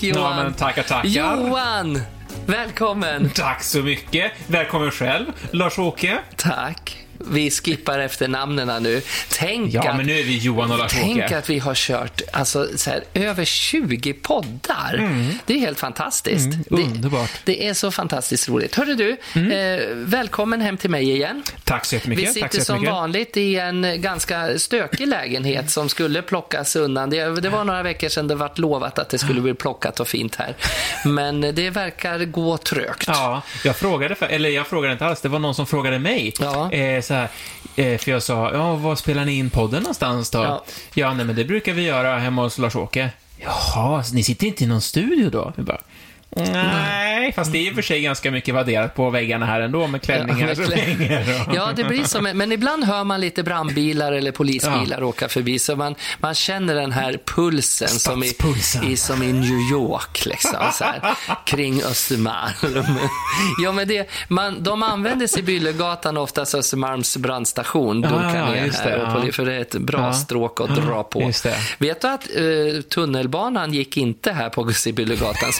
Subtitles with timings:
[0.00, 0.38] fick Johan...
[0.38, 1.08] Ja, men tackar, tackar.
[1.08, 2.00] Johan!
[2.46, 3.30] Välkommen!
[3.34, 4.32] Tack så mycket.
[4.46, 6.18] Välkommen själv, Lars-Åke.
[6.36, 6.79] Tack.
[7.30, 9.02] Vi skippar efter namnen nu.
[9.32, 10.40] Tänk Ja, att, nu vi
[10.88, 15.10] tänk att vi har kört alltså, så här, över 20 poddar.
[15.46, 16.50] Det är helt fantastiskt.
[16.68, 16.92] det, Mm.
[16.92, 17.18] underbart.
[17.30, 17.42] Mm.
[17.44, 18.74] det är så fantastiskt roligt.
[18.74, 19.10] Hörru du,
[19.52, 21.42] eh, välkommen hem till mig igen.
[21.64, 22.24] Tack så Vi jättemycket.
[22.40, 27.10] Tack sitter så som vanligt i en ganska stökig lägenhet som skulle plockas undan.
[27.10, 30.08] Det, det var några veckor sedan det var lovat att det skulle bli plockat och
[30.08, 30.54] fint här.
[31.04, 33.04] Men det verkar gå trögt.
[33.06, 36.34] Ja, jag frågade, för, eller jag frågade inte alls, det var någon som frågade mig.
[36.40, 36.72] Ja.
[36.72, 37.19] Eh, så här,
[37.76, 40.38] eh, för jag sa, ja, var spelar ni in podden någonstans då?
[40.38, 40.64] Ja.
[40.94, 43.10] Ja, nej men det brukar vi göra hemma hos Lars-Åke.
[43.42, 45.52] Jaha, ni sitter inte i någon studio då?
[45.56, 45.80] Jag bara,
[46.36, 49.86] Nej, fast det är i och för sig ganska mycket vadderat på väggarna här ändå
[49.86, 51.46] med klänningar Ja, hänger.
[51.48, 55.58] och- Ja, det blir som, men ibland hör man lite brandbilar eller polisbilar åka förbi,
[55.58, 58.32] så man, man känner den här pulsen som i,
[58.86, 61.14] i, som i New York, liksom, så här,
[61.46, 62.52] kring Östermalm.
[63.62, 68.90] Ja, men det, man, de använder Sibyllegatan oftast Östermalms brandstation, dunkar ja, ner just här,
[68.98, 69.22] det, ja.
[69.26, 70.12] det, för det är ett bra Ja.
[70.12, 71.22] stråk att dra på.
[71.22, 71.56] just det.
[71.78, 75.50] Vet du att eh, tunnelbanan gick inte här på Sibyllegatan?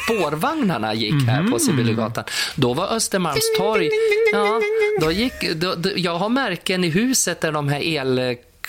[0.60, 1.52] Spårvagnarna gick här Mhm.
[1.52, 2.24] på Sibyllegatan.
[2.54, 3.88] Då var Östermalmstorg...
[4.32, 4.60] Ja,
[5.00, 7.80] då gick, då, då, jag har märken i huset där de här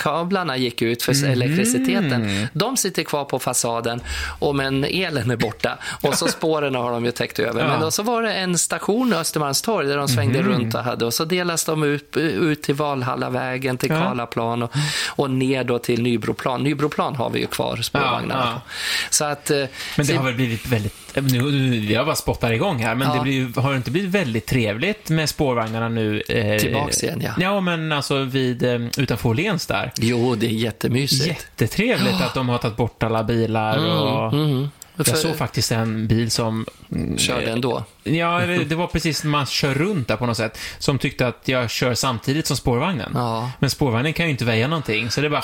[0.06, 1.32] elkablarna gick ut för Mhm.
[1.32, 2.48] elektriciteten.
[2.54, 4.02] De sitter kvar på fasaden,
[4.40, 5.78] och men elen är borta.
[6.02, 7.64] Och så spåren har de ju täckt över.
[7.64, 7.80] Men Ja.
[7.80, 10.52] då så var det en station, Östermalmstorg, där de svängde Mhm.
[10.52, 11.06] runt och hade.
[11.06, 14.02] Och så delas de ut, ut till Valhallavägen, till Ja.
[14.02, 14.72] Karlaplan och,
[15.08, 16.64] och ner då till Nybroplan.
[16.64, 18.72] Nybroplan har vi ju kvar spårvagnarna Ja, ja.
[19.10, 19.52] Så att...
[19.52, 19.68] eh, Men
[19.98, 23.14] det så- har väl blivit väldigt, nu, jag bara spottar igång här, men Ja.
[23.14, 26.22] det blir, har det inte blivit väldigt trevligt med spårvagnarna nu?
[26.30, 27.32] Eh, Tillbaks igen, ja.
[27.40, 29.91] Ja, men alltså vid, eh, utanför Åhléns där.
[29.98, 31.28] Jo, det är jättemysigt.
[31.28, 34.34] Jättetrevligt att de har tagit bort alla bilar och...
[34.34, 34.68] Mm.
[34.96, 36.66] Jag För- såg faktiskt en bil som...
[36.92, 37.84] mm, Körde ändå.
[38.04, 40.58] Ja, det var precis när man kör runt där på något sätt.
[40.80, 43.12] Som tyckte att jag kör samtidigt som spårvagnen.
[43.14, 43.52] Ja.
[43.60, 45.44] Men spårvagnen kan ju inte väja någonting, så det är bara...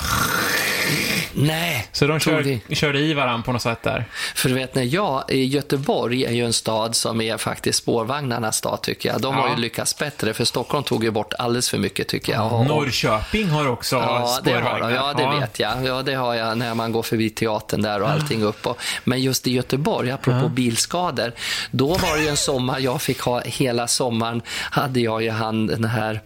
[1.32, 4.04] Nej, Så de kör, körde i varandra på något sätt där.
[4.34, 8.56] För du vet, när jag, i Göteborg är ju en stad som är faktiskt spårvagnarnas
[8.56, 9.20] stad tycker jag.
[9.20, 9.54] De har Ja.
[9.54, 12.52] ju lyckats bättre, för Stockholm tog ju bort alldeles för mycket tycker jag.
[12.52, 14.88] Och- Norrköping har också Ja, det har spårvagnar.
[14.90, 14.94] de.
[14.94, 15.84] Ja, det vet jag.
[15.84, 18.02] Ja, det har jag när man går förbi teatern där Ah.
[18.04, 18.66] och allting upp.
[18.66, 21.32] Och, men just i Göteborg, apropå bilskador,
[21.70, 25.66] då var det ju en sommar jag fick ha hela sommaren, hade jag ju han
[25.66, 26.20] den här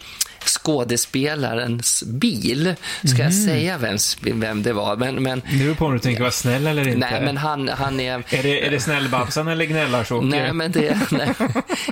[0.46, 2.74] skådespelarens bil.
[3.04, 3.46] Ska jag Mm.
[3.46, 4.96] säga vems, vem det var?
[4.96, 6.98] Men, men, Det beror på om du tänker vara snäll eller inte.
[6.98, 8.12] nej, men han, han är...
[8.34, 10.26] Är det, är det snällbabsan eller gnällarsåker?
[10.26, 11.34] Nej, men det, nej.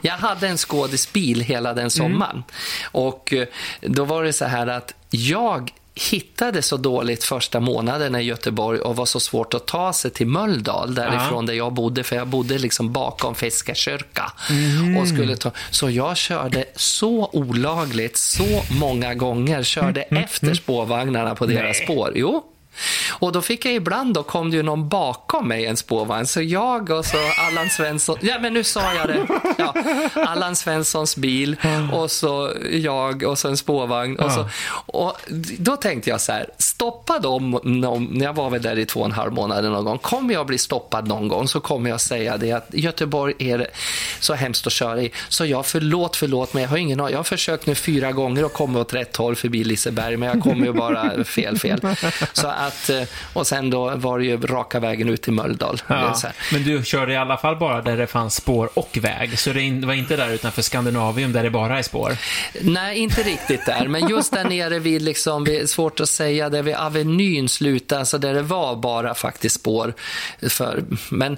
[0.02, 2.42] Jag hade en skådisbil hela den sommaren.
[2.92, 3.46] Och eh,
[3.80, 8.96] då var det så här att jag hittade så dåligt första månaden i Göteborg och
[8.96, 12.58] var så svårt att ta sig till Mölndal därifrån där jag bodde för jag bodde
[12.58, 14.32] liksom bakom Fiskekyrka
[15.00, 21.46] och skulle ta, så jag körde så olagligt så många gånger körde efter spårvagnarna på
[21.46, 21.86] deras Nej.
[21.86, 22.12] spår.
[22.14, 22.44] Jo,
[23.10, 26.26] och då fick jag ibland, då kom det ju någon bakom mig en spårvagn.
[26.26, 27.16] Så jag och så
[27.48, 29.26] Allan Svensson, ja men nu sa jag det.
[29.58, 29.74] Ja,
[30.14, 31.56] Allan Svenssons bil
[31.92, 34.16] och så jag och så en spårvagn.
[34.16, 34.48] Och, så,
[34.86, 35.16] och
[35.58, 39.06] då tänkte jag så här, stoppa dem, när jag var väl där i två och
[39.06, 39.98] en halv månad någon gång.
[39.98, 43.66] Kommer jag bli stoppad någon gång så kommer jag säga det att Göteborg är det
[44.20, 45.12] så hemskt att köra i.
[45.28, 46.98] Så jag, förlåt, förlåt, men jag har ingen.
[46.98, 50.40] Jag har försökt nu fyra gånger att komma åt rätt håll förbi Liseberg, men jag
[50.42, 51.80] kommer ju bara fel, fel.
[52.32, 55.76] Så att, eh, och sen då var det ju raka vägen ut till Mölndal.
[55.76, 56.14] Det Ja,
[56.52, 59.38] men du körde i alla fall bara där det fanns spår och väg.
[59.38, 62.16] Så det var inte där utanför Skandinavium där det bara är spår.
[62.60, 66.62] Nej, inte riktigt där, men just där nere vid, liksom, vid svårt att säga, där
[66.62, 69.94] vid Avenyn slutade, alltså där det var bara faktiskt spår.
[70.48, 71.36] För, men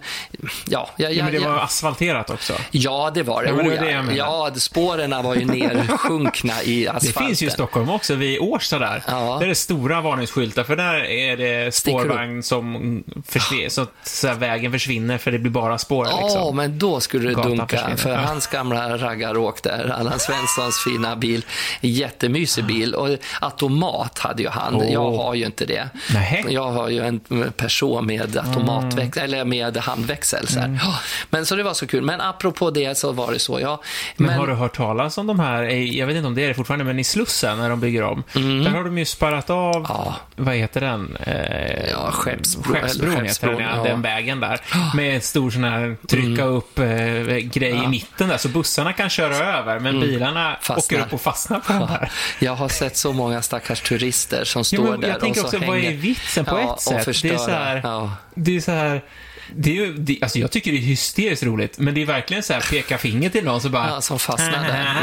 [0.66, 2.52] ja, jag, Ja, men det jag- var asfalterat också.
[2.70, 3.48] Ja, det var det.
[3.48, 4.50] Ja, det Oh, var det jag ja.
[4.56, 7.26] spåren var ju nersjunkna i Det asfalten.
[7.26, 9.02] finns ju i Stockholm också, vid Årsta där.
[9.06, 9.36] Ja.
[9.38, 14.28] Där är det stora varningsskyltar, för där är det spårvagn som försvinner, så att så
[14.28, 16.56] här, vägen försvinner för det blir bara spår Ja, liksom.
[16.56, 17.66] men då skulle Gatan dunka.
[17.76, 17.96] försvinner.
[17.96, 21.44] För hans gamla raggaråk där, Allan Svenssons fina bil.
[21.80, 22.94] Jättemysig bil.
[22.94, 23.08] Och
[23.40, 24.74] automat hade ju han.
[24.74, 24.92] Åh.
[24.92, 25.88] Jag har ju inte det.
[26.14, 26.44] Nähä.
[26.48, 27.20] Jag har ju en
[27.56, 30.46] person med automatväxel, eller med handväxel.
[30.48, 30.58] Så.
[30.58, 30.94] Ja,
[31.30, 32.02] Men så det var så kul.
[32.02, 33.82] Men apropå det så var det så, ja.
[34.16, 36.48] Men, har du hört talas om de här, i- jag vet inte om det är
[36.48, 38.22] det fortfarande, men i Slussen när de bygger om,
[38.64, 39.86] där har de ju spärrat av, Mm.
[39.88, 40.14] Ja.
[40.36, 41.01] vad heter den?
[41.26, 43.82] Eh, Ja, Skeppsbro- Skeppsbron heter den, ja, ja.
[43.82, 44.60] den vägen där.
[44.96, 46.84] Med en stor sån här trycka upp eh,
[47.36, 50.56] grej i mitten där, så bussarna kan köra över, men bilarna Mm.
[50.62, 50.98] Fastnar.
[50.98, 52.10] åker upp och fastnar på den där.
[52.38, 55.50] Jag har sett så många stackars turister som Ja, står men där jag tänker och
[55.50, 56.98] så också, vad är hänger- vitsen på ja, ett sätt?
[56.98, 57.32] Och förstöra.
[57.32, 58.10] det är så här, Ja.
[58.34, 59.02] det är så här
[59.56, 62.42] Det är ju, det, alltså jag tycker det är hysteriskt roligt, men det är verkligen
[62.42, 63.88] så här peka finger till någon så bara...
[63.88, 64.96] Ja, som fastnar där.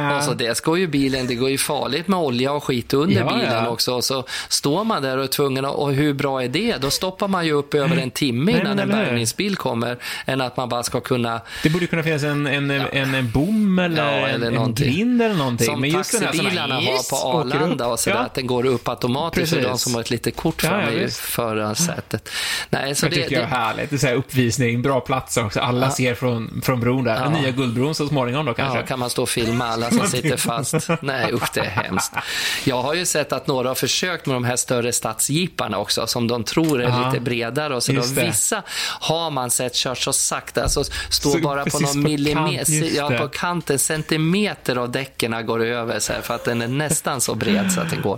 [0.00, 0.16] Mm.
[0.16, 3.16] Och så det går ju bilen, det går ju farligt med olja och skit under
[3.16, 3.68] Ja, bilen ja.
[3.68, 3.94] också.
[3.94, 6.76] Och så står man där och är tvungen att, och hur bra är det?
[6.80, 9.96] Då stoppar man ju upp över en timme Nej, innan men en bärgningsbil kommer,
[10.26, 13.78] än att man bara ska kunna Det borde kunna finnas en, en, en, en bom
[13.78, 15.66] eller, Ja, eller en, en grind eller någonting.
[15.66, 17.38] Som men just här taxibilarna bara, har på.
[17.38, 18.22] Arlanda och sådär, Ja.
[18.22, 19.70] att den går upp automatiskt för Precis.
[19.70, 22.28] de som har ett litet kort Ja, framme ja, i förarsätet.
[22.70, 23.83] Nej, så Det det, tycker jag är härligt.
[23.92, 25.60] Är så här uppvisning, bra plats också.
[25.60, 27.20] Alla ser från, från bron där.
[27.20, 28.78] Den nya Guldbron så småningom då kanske.
[28.78, 30.88] Ja, kan man stå och filma alla som sitter fast?
[31.02, 32.12] Nej, usch, det är hemskt.
[32.64, 36.28] Jag har ju sett att några har försökt med de här större stadsjeeparna också, som
[36.28, 37.74] de tror är Ja, lite bredare.
[37.76, 38.62] Och så då, just vissa
[39.00, 43.28] har man sett kört så sakta, alltså står Så bara på någon millimeter, ja, på
[43.28, 47.72] kanten, centimeter av däcken går över så här, för att den är nästan så bred
[47.72, 48.16] så att den går.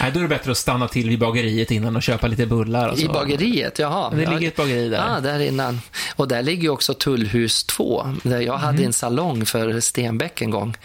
[0.00, 2.98] Nej, då är det bättre att stanna till vid bageriet innan och köpa lite bullar.
[2.98, 4.10] I bageriet, jaha.
[4.10, 4.93] Det Ja, ligger ett bageri där.
[4.96, 5.80] Ja, där innan.
[6.16, 8.14] Och där ligger också Tullhus 2.
[8.22, 8.84] Där jag hade Mhm.
[8.86, 10.76] en salong för Stenbeck en gång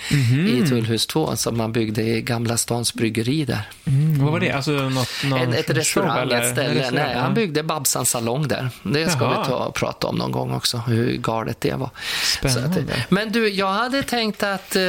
[0.49, 3.61] i Tullhus 2 som man byggde i Gamla stans bryggeri där.
[3.85, 4.51] Mm, vad var det?
[4.51, 6.91] Alltså något, någon En, ett restaurang, ett ställe.
[6.91, 8.69] Nej, han byggde Babsans salong där.
[8.83, 9.41] Det ska Jaha.
[9.43, 11.89] vi ta prata om någon gång också, hur galet det var.
[12.37, 12.79] Spännande.
[12.93, 14.81] Att, men du, jag hade tänkt att eh,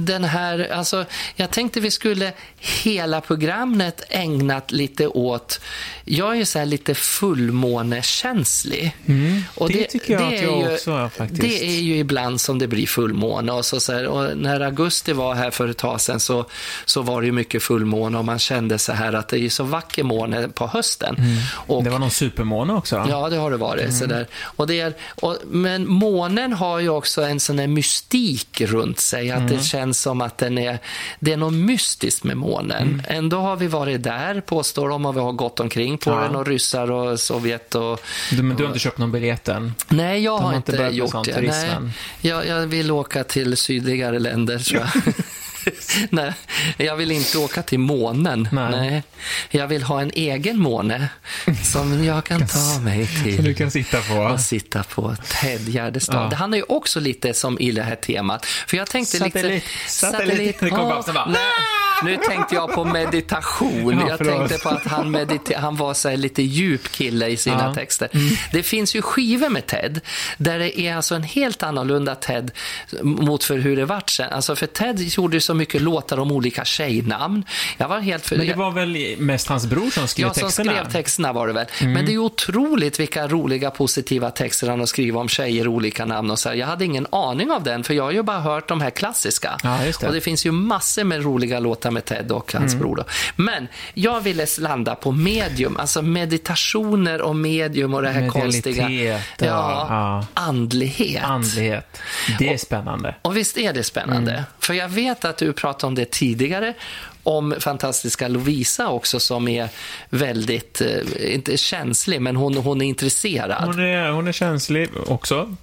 [0.00, 1.04] den här, alltså,
[1.36, 5.60] jag tänkte vi skulle hela programmet ägnat lite åt,
[6.04, 8.45] jag är ju så här lite fullmånekänslig.
[9.54, 9.78] Och Mm.
[9.82, 11.40] det tycker jag att är jag ju, också är faktiskt.
[11.40, 13.52] Det är ju ibland som det blir fullmåne.
[13.52, 16.44] Och, så, så här, och när augusti var här för ett tag sedan så,
[16.84, 19.64] så var det ju mycket fullmåne och man kände så här att det är så
[19.64, 21.16] vacker måne på hösten.
[21.48, 22.96] Och, Det var någon supermåne också.
[22.96, 23.04] då?
[23.10, 23.94] Ja, det har det varit.
[23.94, 24.26] Så där.
[24.42, 29.30] Och det är, och, men månen har ju också en sån här mystik runt sig.
[29.30, 30.78] Att det känns som att den är,
[31.20, 33.02] det är något mystiskt med månen.
[33.08, 36.16] Ändå har vi varit där, påstår de, och vi har gått omkring på Ja.
[36.20, 38.00] den och ryssar och Sovjet och...
[38.36, 39.74] Du, men du har inte köpt någon biljett än?
[39.88, 41.40] Nej, jag har har inte, gjort det.
[41.40, 41.78] Nej,
[42.20, 45.14] jag, jag vill åka till sydligare länder, tror jag.
[46.10, 46.32] Nej,
[46.76, 48.48] jag vill inte åka till månen.
[48.52, 49.02] Nej.
[49.50, 51.08] Jag vill ha en egen måne
[51.64, 53.36] som jag kan ta mig till.
[53.36, 54.14] Som du kan sitta på?
[54.14, 56.16] och sitta på Ted Gärdestad.
[56.24, 56.28] Ja.
[56.30, 58.44] Det handlar ju också lite som i det här temat.
[58.46, 59.52] För jag tänkte Satellit.
[59.52, 59.66] lite...
[59.88, 60.60] Satellit.
[60.60, 61.40] Det kom bara bara, nej,
[62.04, 64.00] nu tänkte jag på meditation.
[64.00, 67.56] Ja, jag tänkte på att han, mediter- han var så lite djup kille i sina
[67.56, 67.62] Ja.
[67.62, 67.74] Mm.
[67.74, 68.08] texter.
[68.52, 70.00] Det finns ju skivor med Ted
[70.36, 72.50] där det är alltså en helt annorlunda Ted
[73.02, 74.32] mot för hur det vart sen.
[74.32, 77.44] Alltså för Ted gjorde ju så mycket låtar om olika tjejnamn.
[77.76, 78.36] Jag var helt för...
[78.36, 80.72] Men det var väl mest hans bror som skrev Ja, som texterna?
[80.72, 81.66] skrev texterna var det väl.
[81.80, 81.92] Mm.
[81.92, 86.30] Men det är otroligt vilka roliga positiva texter han har skrivit om tjejer, olika namn
[86.30, 86.56] och så här.
[86.56, 89.58] Jag hade ingen aning av den, för jag har ju bara hört de här klassiska.
[89.62, 90.06] Ja, det.
[90.06, 92.78] Och det finns ju massor med roliga låtar med Ted och hans Mm.
[92.78, 92.96] bror.
[92.96, 93.04] Då.
[93.36, 98.90] Men jag ville landa på medium, alltså meditationer och medium och det här konstiga.
[98.90, 100.26] Ja, ja.
[100.34, 101.24] andlighet.
[101.24, 102.00] Andlighet.
[102.38, 103.14] Det är spännande.
[103.22, 104.32] Och visst är det spännande?
[104.32, 104.44] Mm.
[104.58, 106.74] För jag vet att du pratade om det tidigare,
[107.22, 109.68] om fantastiska Lovisa också som är
[110.10, 113.64] väldigt, eh, inte känslig, men hon, hon är intresserad.
[113.64, 115.56] Hon är, hon är känslig också.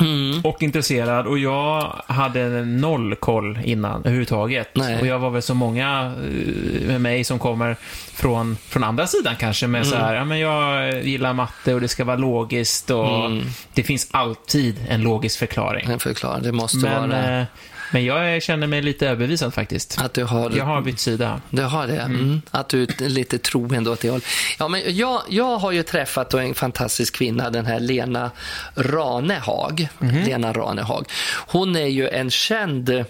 [0.00, 0.40] Mm.
[0.44, 1.26] Och intresserad.
[1.26, 4.68] Och jag hade noll koll innan överhuvudtaget.
[4.74, 5.00] Nej.
[5.00, 7.76] Och jag var väl så många eh, med mig som kommer
[8.14, 10.06] från, från andra sidan kanske med så Mm.
[10.06, 13.44] här, ja men jag gillar matte och det ska vara logiskt och Mm.
[13.74, 15.90] det finns alltid en logisk förklaring.
[15.90, 17.46] Jag förklarar, det måste Men, vara eh,
[17.92, 19.98] men jag känner mig lite överbevisad faktiskt.
[20.00, 21.40] att du har, Jag har bytt sida.
[21.50, 22.00] du har det.
[22.00, 22.42] Mm.
[22.50, 24.24] Att du är lite troende åt det hållet.
[24.58, 28.30] Ja, men jag, jag har ju träffat en fantastisk kvinna, den här Lena
[28.76, 29.88] Ranehag.
[29.98, 30.24] Mhm.
[30.24, 31.04] Lena Ranehag.
[31.46, 33.04] Hon är ju en känd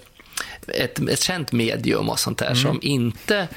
[0.75, 2.57] ett, ett känt medium och sånt där Mm.
[2.59, 3.49] som inte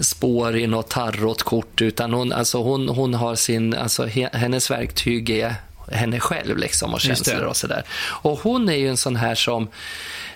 [0.00, 5.30] spår i något tarotkort utan hon, alltså hon, hon har sin, alltså he, hennes verktyg
[5.30, 5.54] är
[5.90, 7.82] henne själv liksom och känslor och sådär.
[8.22, 9.68] Och hon är ju en sån här som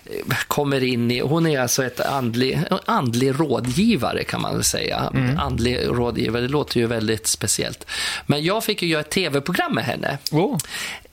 [0.06, 5.10] eh, kommer in i, hon är alltså ett andlig, andlig rådgivare kan man väl säga.
[5.14, 5.38] Mm.
[5.38, 7.86] Andlig rådgivare, det låter ju väldigt speciellt.
[8.26, 10.58] Men jag fick ju göra ett tv-program med henne Oh,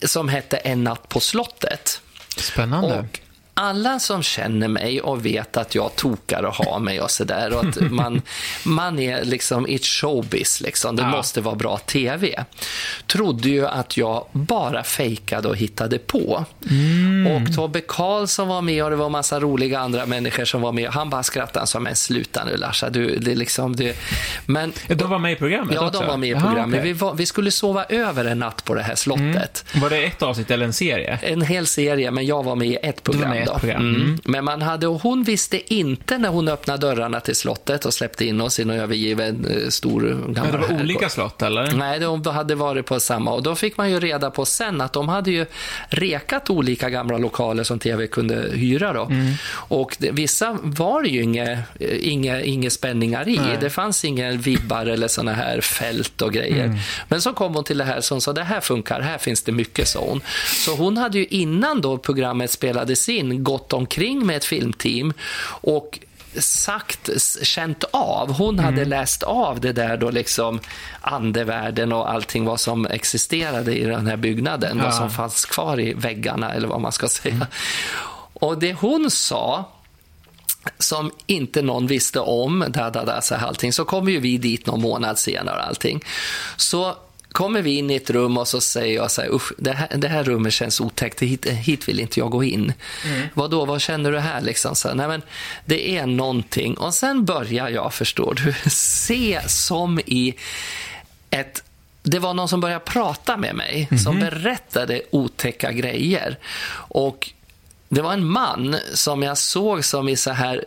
[0.02, 2.00] som hette En natt på slottet.
[2.36, 2.98] spännande.
[2.98, 3.20] Och
[3.54, 7.64] alla som känner mig och vet att jag tokar och har mig och sådär och
[7.64, 8.22] att man,
[8.64, 10.96] man är liksom i ett showbiz, liksom.
[10.96, 11.08] det Ja.
[11.10, 12.44] måste vara bra TV,
[13.06, 16.44] trodde ju att jag bara fejkade och hittade på.
[17.28, 20.90] Och Tobbe Karlsson var med och det var massa roliga andra människor som var med.
[20.90, 23.96] Han bara skrattade, han sa, men sluta nu Larsa, du, det liksom, det...
[24.46, 26.00] Men, De var med i programmet ja, också?
[26.00, 26.80] de var med i programmet.
[26.80, 26.80] okej.
[26.80, 29.64] Vi, var, vi skulle sova över en natt på det här slottet.
[29.74, 31.18] Var det ett avsnitt eller en serie?
[31.22, 33.41] En hel serie, men jag var med i ett program.
[33.42, 33.58] Ett då.
[33.58, 33.82] program.
[33.82, 34.00] Mm.
[34.00, 34.18] Mm.
[34.24, 38.24] Men man hade, och hon visste inte när hon öppnade dörrarna till slottet och släppte
[38.24, 41.72] in oss i någon övergiven eh, stor gammal Men det var olika slott, eller?
[41.72, 43.32] Nej, de hade varit på samma.
[43.32, 45.46] Och då fick man ju reda på sen att de hade ju
[45.88, 48.92] rekat olika gamla lokaler som tv kunde hyra.
[48.92, 49.04] Då.
[49.04, 49.34] Mm.
[49.50, 51.58] Och det, vissa var ju inga,
[52.00, 53.36] inga, inga spänningar i.
[53.36, 53.58] Nej.
[53.60, 56.64] Det fanns inga vibbar eller såna här fält och grejer.
[56.64, 56.78] Mm.
[57.08, 59.52] Men så kom hon till det här som sa, det här funkar, här finns det
[59.52, 60.20] mycket, sa hon.
[60.64, 65.12] Så hon hade ju innan då programmet spelades in gått omkring med ett filmteam
[65.44, 65.98] och
[66.38, 67.10] sagt,
[67.42, 68.32] känt av.
[68.32, 70.60] Hon hade läst av det där då liksom
[71.00, 74.84] andevärlden och allting vad som existerade i den här byggnaden, Ja.
[74.84, 77.46] vad som fanns kvar i väggarna eller vad man ska säga.
[78.34, 79.68] Och det hon sa
[80.78, 84.38] som inte någon visste om, da, da, da, så här allting, så kommer ju vi
[84.38, 86.00] dit någon månad senare och allting.
[86.56, 86.94] Så
[87.32, 89.88] kommer vi in i ett rum och så säger jag så här, usch, det här,
[89.96, 92.72] det här rummet känns otäckt, hit, hit vill inte jag gå in.
[93.34, 94.74] Vad då, vad känner du här liksom?
[94.74, 95.22] Så, här, nej men
[95.64, 96.74] det är någonting.
[96.74, 100.34] Och sen börjar jag, förstår du, se som i
[101.30, 101.62] ett
[102.02, 106.38] det var någon som började prata med mig, som berättade otäcka grejer.
[106.74, 107.30] Och
[107.94, 110.64] det var en man som jag såg som i så här...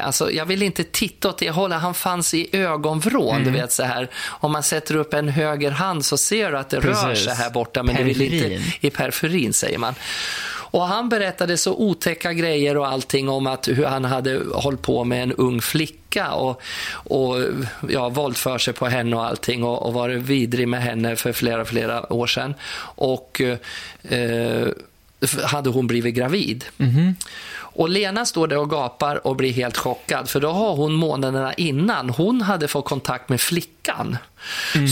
[0.00, 1.80] Alltså, jag vill inte titta åt det hållet.
[1.80, 3.44] Han fanns i ögonvrån.
[3.44, 6.70] Du vet så här, om man sätter upp en höger hand så ser du att
[6.70, 7.24] det rör Precis.
[7.24, 7.82] sig här borta.
[7.82, 8.72] Men det vill inte, Periferin.
[8.80, 9.94] I periferin, säger man.
[10.70, 15.04] Och Han berättade så otäcka grejer och allting om att hur han hade hållit på
[15.04, 17.36] med en ung flicka och, och
[17.88, 21.64] ja, våldför sig på henne och allting och, och varit vidrig med henne för flera,
[21.64, 22.54] flera år sedan.
[22.96, 23.40] Och
[24.02, 24.68] eh,
[25.44, 26.64] hade hon blivit gravid.
[27.58, 31.54] Och Lena står där och gapar och blir helt chockad för då har hon månaderna
[31.54, 34.16] innan, hon hade fått kontakt med flickan.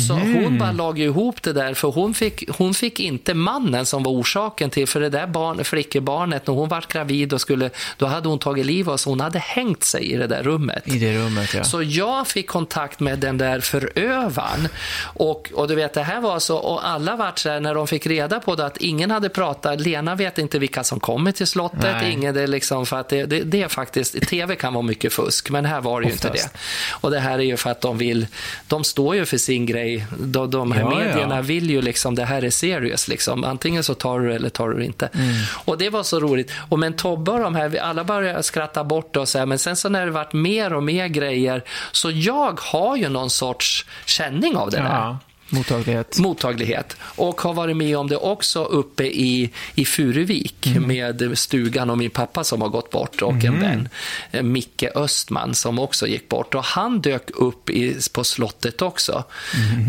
[0.09, 3.87] Så hon bara lag ju ihop det där för hon fick, hon fick inte mannen
[3.87, 7.71] som var orsaken till, för det där barn, flickebarnet, när hon var gravid och skulle,
[7.97, 10.83] då hade hon tagit liv av sig, hon hade hängt sig i det där rummet.
[10.89, 11.65] I det rummet, ja.
[11.65, 14.69] Så jag fick kontakt med den där förövaren.
[15.03, 17.87] Och, och du vet, det här var så, och alla vart så här, när de
[17.87, 21.47] fick reda på det, att ingen hade pratat, Lena vet inte vilka som kommer till
[21.47, 22.13] slottet, Nej.
[22.13, 25.51] ingen det liksom, för att det, det, det är faktiskt, tv kan vara mycket fusk,
[25.51, 26.53] men här var det ju inte Oftast.
[26.53, 26.59] det.
[26.91, 28.27] Och det här är ju för att de vill,
[28.69, 31.43] de står ju för sin grej, de, de här Ja, medierna ja.
[31.43, 34.69] vill ju liksom, det här är serious liksom, antingen så tar du det eller tar
[34.69, 35.07] du det inte.
[35.07, 35.35] Mm.
[35.65, 36.53] Och det var så roligt.
[36.69, 39.59] Och men Tobbe och de här, alla började skratta bort det och så här, men
[39.59, 43.87] sen så när det varit mer och mer grejer, så jag har ju någon sorts
[44.07, 45.19] känning av det där ja.
[45.49, 46.19] Mottaglighet.
[46.19, 46.97] mottaglighet.
[47.00, 52.11] Och har varit med om det också uppe i, i Furuvik med stugan och min
[52.11, 53.88] pappa som har gått bort och en vän,
[54.31, 56.55] eh, Micke Östman, som också gick bort.
[56.55, 59.25] Och han dök upp i, på slottet också.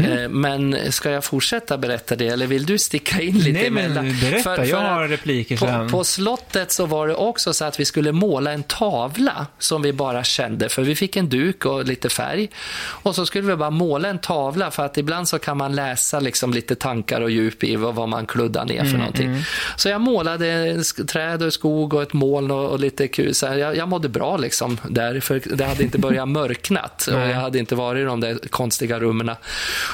[0.10, 3.86] Eh, Men ska jag fortsätta berätta det eller vill du sticka in lite Nej, men
[3.86, 4.16] emellan?
[4.22, 4.66] berätta.
[4.66, 5.90] Jag att har repliker på, sen.
[5.90, 9.94] på slottet så var det också så att vi skulle måla en tavla som vi
[9.94, 12.50] bara kände, för vi fick en duk och lite färg.
[12.80, 16.20] Och så skulle vi bara måla en tavla, för att ibland så kan man läsa
[16.20, 19.44] liksom lite tankar och djup i vad, vad man kluddar ner för någonting.
[19.76, 23.36] Så jag målade träd och skog och ett moln och, och lite kul.
[23.36, 27.34] Så jag, jag mådde bra liksom där, för det hade inte börjat mörknat och jag
[27.34, 29.36] hade inte varit i de där konstiga rummen.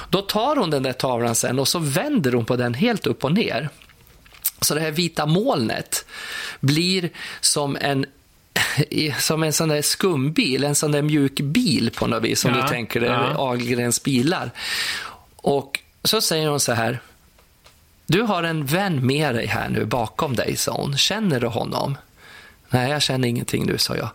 [0.09, 3.23] Då tar hon den där tavlan sen och så vänder hon på den helt upp
[3.23, 3.69] och ner.
[4.61, 6.05] Så det här vita molnet
[6.59, 7.09] blir
[7.41, 8.05] som en
[9.19, 12.61] som en sån där skumbil, en sån där mjuk bil på något vis, som Ja,
[12.61, 13.35] du tänker dig, ja.
[13.37, 14.51] Ahlgrens bilar.
[15.43, 16.99] Och så säger hon så här,
[18.05, 20.97] du har en vän med dig här nu bakom dig, sa hon.
[20.97, 21.97] Känner du honom?
[22.69, 24.09] Nej, jag känner ingenting nu, sa jag.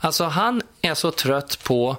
[0.00, 1.96] Alltså, han är så trött på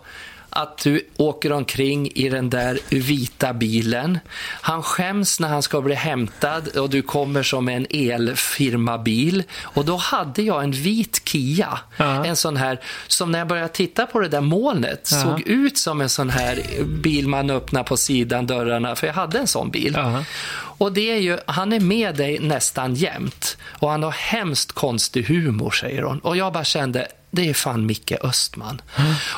[0.49, 4.19] att du åker omkring i den där vita bilen.
[4.61, 9.43] Han skäms när han ska bli hämtad och du kommer som en elfirmabil.
[9.61, 12.25] Och då hade jag en vit Kia, Ja.
[12.25, 15.23] en sån här, som när jag började titta på det där molnet Ja.
[15.23, 19.39] såg ut som en sån här bil man öppnar på sidan dörrarna, för jag hade
[19.39, 19.93] en sån bil.
[19.97, 20.23] Ja.
[20.51, 23.57] Och det är ju, han är med dig nästan jämt.
[23.79, 26.19] Och han har hemskt konstig humor, säger hon.
[26.19, 28.81] Och jag bara kände, det är fan Micke Östman.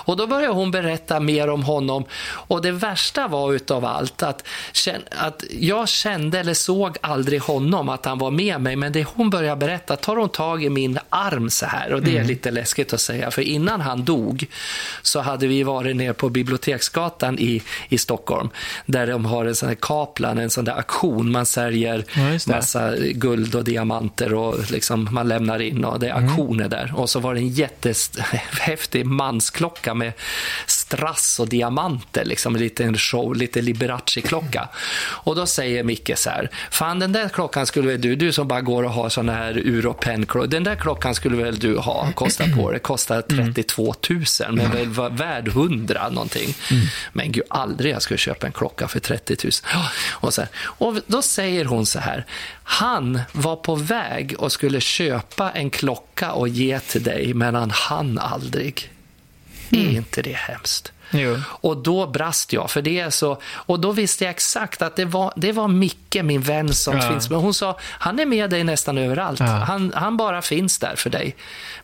[0.05, 2.03] Och då började hon berätta mer om honom.
[2.29, 4.47] Och det värsta var utav allt att,
[5.09, 8.75] att jag kände eller såg aldrig honom, att han var med mig.
[8.75, 11.93] Men det hon började berätta, tar hon tag i min arm så här.
[11.93, 14.45] Och det är lite läskigt att säga, för innan han dog
[15.01, 18.49] så hade vi varit ner på Biblioteksgatan i, i Stockholm.
[18.85, 21.31] Där de har en sån här Kaplan, en sån där auktion.
[21.31, 26.11] Man säljer Ja, massa guld och diamanter och liksom man lämnar in och det är
[26.11, 26.29] Mm.
[26.29, 26.93] auktioner där.
[26.95, 27.53] Och så var det en
[27.85, 30.13] jättehäftig mansklocka med
[30.91, 34.69] strass och diamanter, liksom en liten show, lite Liberace-klocka.
[34.99, 38.47] Och då säger Micke så här, fan den där klockan skulle väl du, du som
[38.47, 41.77] bara går och har såna här ur och pennklockor, den där klockan skulle väl du
[41.77, 46.55] ha, kosta på det, kostar 32 000, men väl var värd 100 någonting.
[47.13, 49.51] Men gud, aldrig jag skulle köpa en klocka för 30 000.
[50.11, 50.49] Och, så här.
[50.59, 52.25] och då säger hon så här,
[52.63, 57.71] han var på väg och skulle köpa en klocka och ge till dig, men han
[57.71, 58.89] hann aldrig.
[59.73, 59.89] Mm.
[59.89, 60.91] Är inte det hemskt?
[61.11, 61.37] Jo.
[61.45, 63.41] Och då brast jag, för det är så...
[63.53, 67.01] Och då visste jag exakt att det var, det var Micke, min vän, som Ja.
[67.09, 67.39] finns med.
[67.39, 69.39] Hon sa, han är med dig nästan överallt.
[69.39, 69.45] Ja.
[69.45, 71.35] Han, han bara finns där för dig.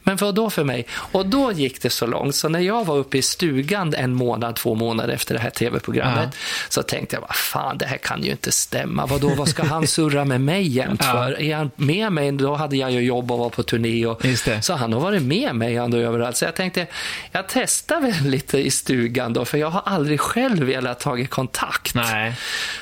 [0.03, 0.85] Men vad då för mig?
[0.91, 4.55] Och då gick det så långt, så när jag var uppe i stugan en månad,
[4.55, 6.29] två månader efter det här tv-programmet,
[6.69, 9.05] så tänkte jag, vad fan, det här kan ju inte stämma.
[9.05, 11.11] Vadå, vad ska han surra med mig jämt Ja.
[11.11, 11.41] för?
[11.41, 12.31] Är han med mig?
[12.31, 14.05] Då hade jag ju jobb och var på turné.
[14.05, 14.21] Och.
[14.61, 16.37] Så han har varit med mig ändå överallt.
[16.37, 16.87] Så jag tänkte,
[17.31, 21.95] jag testar väl lite i stugan då, för jag har aldrig själv velat ta kontakt.
[21.95, 22.33] Nej.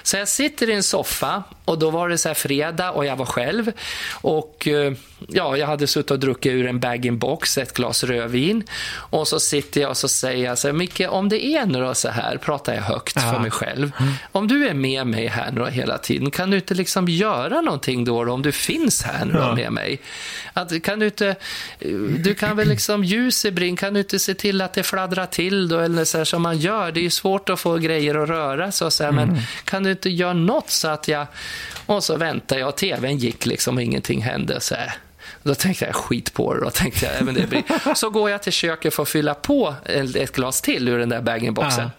[0.04, 3.16] Så jag sitter i en soffa och då var det så här fredag och jag
[3.16, 3.72] var själv.
[4.12, 4.94] Och eh,
[5.28, 8.64] ja, jag hade suttit och druckit ur en bag-in-box, ett glas rödvin.
[8.94, 11.92] Och så sitter jag och så säger jag så här, Micke, om det är nu
[11.96, 13.32] så här, pratar jag högt Ja.
[13.34, 13.92] för mig själv.
[14.32, 18.06] Om du är med mig här nu hela tiden, kan du inte liksom göra någonting
[18.06, 19.56] då, då om du finns här nu Ja.
[19.56, 20.00] med mig?
[20.54, 21.36] Att, kan du inte,
[22.20, 25.26] du kan väl liksom ljus i brinn, kan du inte se till att det fladdrar
[25.26, 26.92] till då, eller så här som man gör?
[26.92, 29.92] Det är svårt att få grejer att röra sig och så här, men kan du
[29.92, 31.28] inte göra något så att jag...
[31.86, 34.60] Och så väntar jag och tvn gick liksom och ingenting hände.
[34.60, 34.94] Så här.
[35.44, 36.60] Då tänkte jag skit på det.
[36.60, 37.64] Då tänkte jag, även det blir.
[37.96, 41.22] Så går jag till köket för att fylla på ett glas till ur den där
[41.22, 41.90] bag-in-boxen.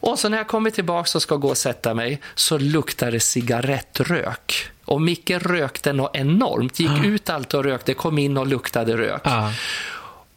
[0.00, 3.20] Och så när jag kommer tillbaka och ska gå och sätta mig så luktar det
[3.20, 4.70] cigarettrök.
[4.84, 6.80] Och Micke rökte något enormt.
[6.80, 9.22] Gick ut allt och rökte, kom in och luktade rök.
[9.24, 9.52] Ja.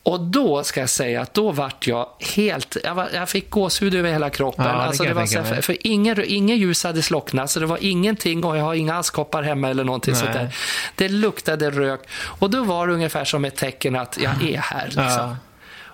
[0.07, 2.77] Och då ska jag säga att då vart jag helt...
[2.83, 4.65] Jag, var, jag fick gåshud över hela kroppen.
[4.65, 5.61] Ja, det alltså, det var så, mig.
[5.61, 9.43] för ingen, ingen ljus hade slocknat, så det var ingenting och jag har inga askkoppar
[9.43, 10.21] hemma eller någonting Nej.
[10.21, 10.55] sånt där.
[10.95, 12.01] Det luktade rök
[12.39, 14.85] och då var det ungefär som ett tecken att jag är här.
[14.85, 15.03] Liksom.
[15.03, 15.35] Ja.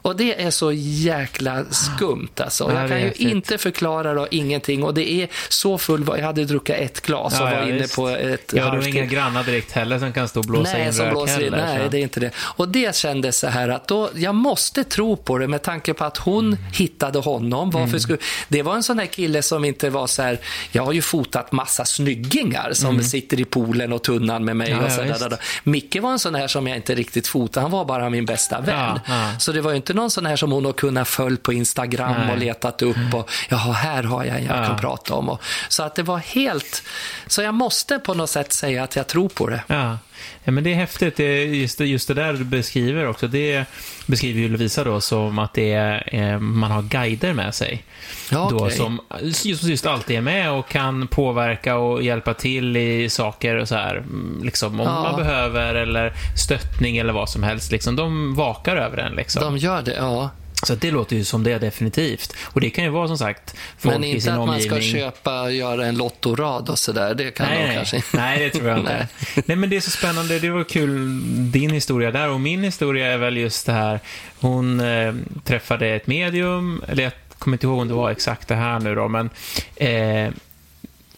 [0.03, 2.71] Och det är så jäkla skumt alltså.
[2.73, 6.05] Ja, Jag kan ju inte förklara då ingenting och det är så full...
[6.17, 7.95] Jag hade druckit ett glas och Ja, var ja, inne visst.
[7.95, 10.87] på ett Ja, du har inga grannar direkt heller som kan stå och blåsa nej,
[10.87, 11.53] in som blåser in.
[11.53, 11.65] heller.
[11.65, 11.89] Nej, så.
[11.89, 12.31] det är inte det.
[12.37, 16.03] Och det kändes så här att då, jag måste tro på det med tanke på
[16.05, 17.69] att hon hittade honom.
[17.71, 17.99] Varför Mm.
[17.99, 20.39] skulle, det var en sån här kille som inte var så här,
[20.71, 24.71] jag har ju fotat massa snyggingar som sitter i poolen och tunnan med mig.
[24.71, 24.79] Mm.
[24.79, 25.19] Ja, och ja, så där, visst.
[25.21, 25.39] där, där.
[25.63, 28.61] Micke var en sån här som jag inte riktigt fotade, han var bara min bästa
[28.61, 28.75] vän.
[28.79, 29.39] Ja, ja.
[29.39, 32.15] Så det var ju inte någon sån här som hon har kunnat följa på Instagram
[32.17, 32.31] Nej.
[32.31, 34.65] och letat upp och jaha, här har jag en jag Ja.
[34.67, 35.29] kan prata om.
[35.29, 36.83] Och, så att det var helt,
[37.27, 39.63] så jag måste på något sätt säga att jag tror på det.
[39.67, 39.97] Ja.
[40.43, 41.15] Ja, men det är häftigt.
[41.15, 43.27] Det är just, det, just det där du beskriver också.
[43.27, 43.65] Det
[44.07, 47.83] beskriver ju Lovisa då som att det är, eh, man har guider med sig.
[48.31, 48.77] Ja, då, okej.
[48.77, 53.67] som just, just alltid är med och kan påverka och hjälpa till i saker och
[53.67, 53.95] så här.
[53.95, 55.01] mm, Liksom, om Ja.
[55.03, 57.71] man behöver eller stöttning eller vad som helst.
[57.71, 59.15] Liksom, de vakar över en.
[59.15, 59.41] Liksom.
[59.43, 60.29] De gör det, ja.
[60.63, 62.35] Så det låter ju som det definitivt.
[62.43, 64.81] Och det kan ju vara som sagt folk Men i inte sin att man omgivning.
[64.81, 67.15] ska köpa göra en lottorad och sådär.
[67.15, 67.75] Det kan Nej, de nej.
[67.75, 68.07] kanske inte.
[68.17, 69.07] nej, det tror jag inte.
[69.45, 69.57] nej.
[69.57, 70.39] men det är så spännande.
[70.39, 71.21] Det var kul,
[71.51, 72.29] din historia där.
[72.29, 73.99] Och min historia är väl just det här.
[74.39, 78.55] Hon eh, träffade ett medium, eller jag kommer inte ihåg om det var exakt det
[78.55, 79.29] här nu då, men
[79.75, 80.33] eh,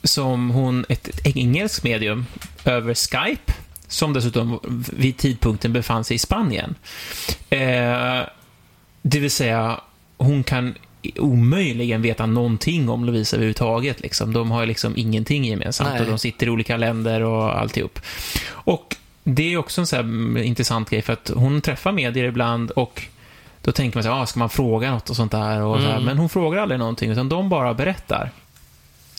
[0.04, 2.26] som hon, ett, ett engelskt medium
[2.66, 3.54] över Skype,
[3.88, 4.60] som dessutom
[4.98, 6.76] vid tidpunkten befann sig i Spanien.
[7.50, 8.20] Eh,
[9.08, 9.80] det vill säga,
[10.18, 10.76] hon kan
[11.18, 14.02] omöjligen veta någonting om Lovisa överhuvudtaget.
[14.02, 14.34] Liksom.
[14.34, 16.02] De har liksom ingenting gemensamt Nej.
[16.02, 18.00] och de sitter i olika länder och alltihop.
[18.48, 22.72] Och det är också en så mm, intressant grej för att hon träffar medier ibland
[22.72, 23.02] och
[23.62, 25.62] då tänker man så här, ah, ska man fråga något och sånt där?
[25.62, 25.92] Och så här.
[25.92, 26.06] Mm.
[26.06, 28.32] Men hon frågar aldrig någonting, utan de bara berättar.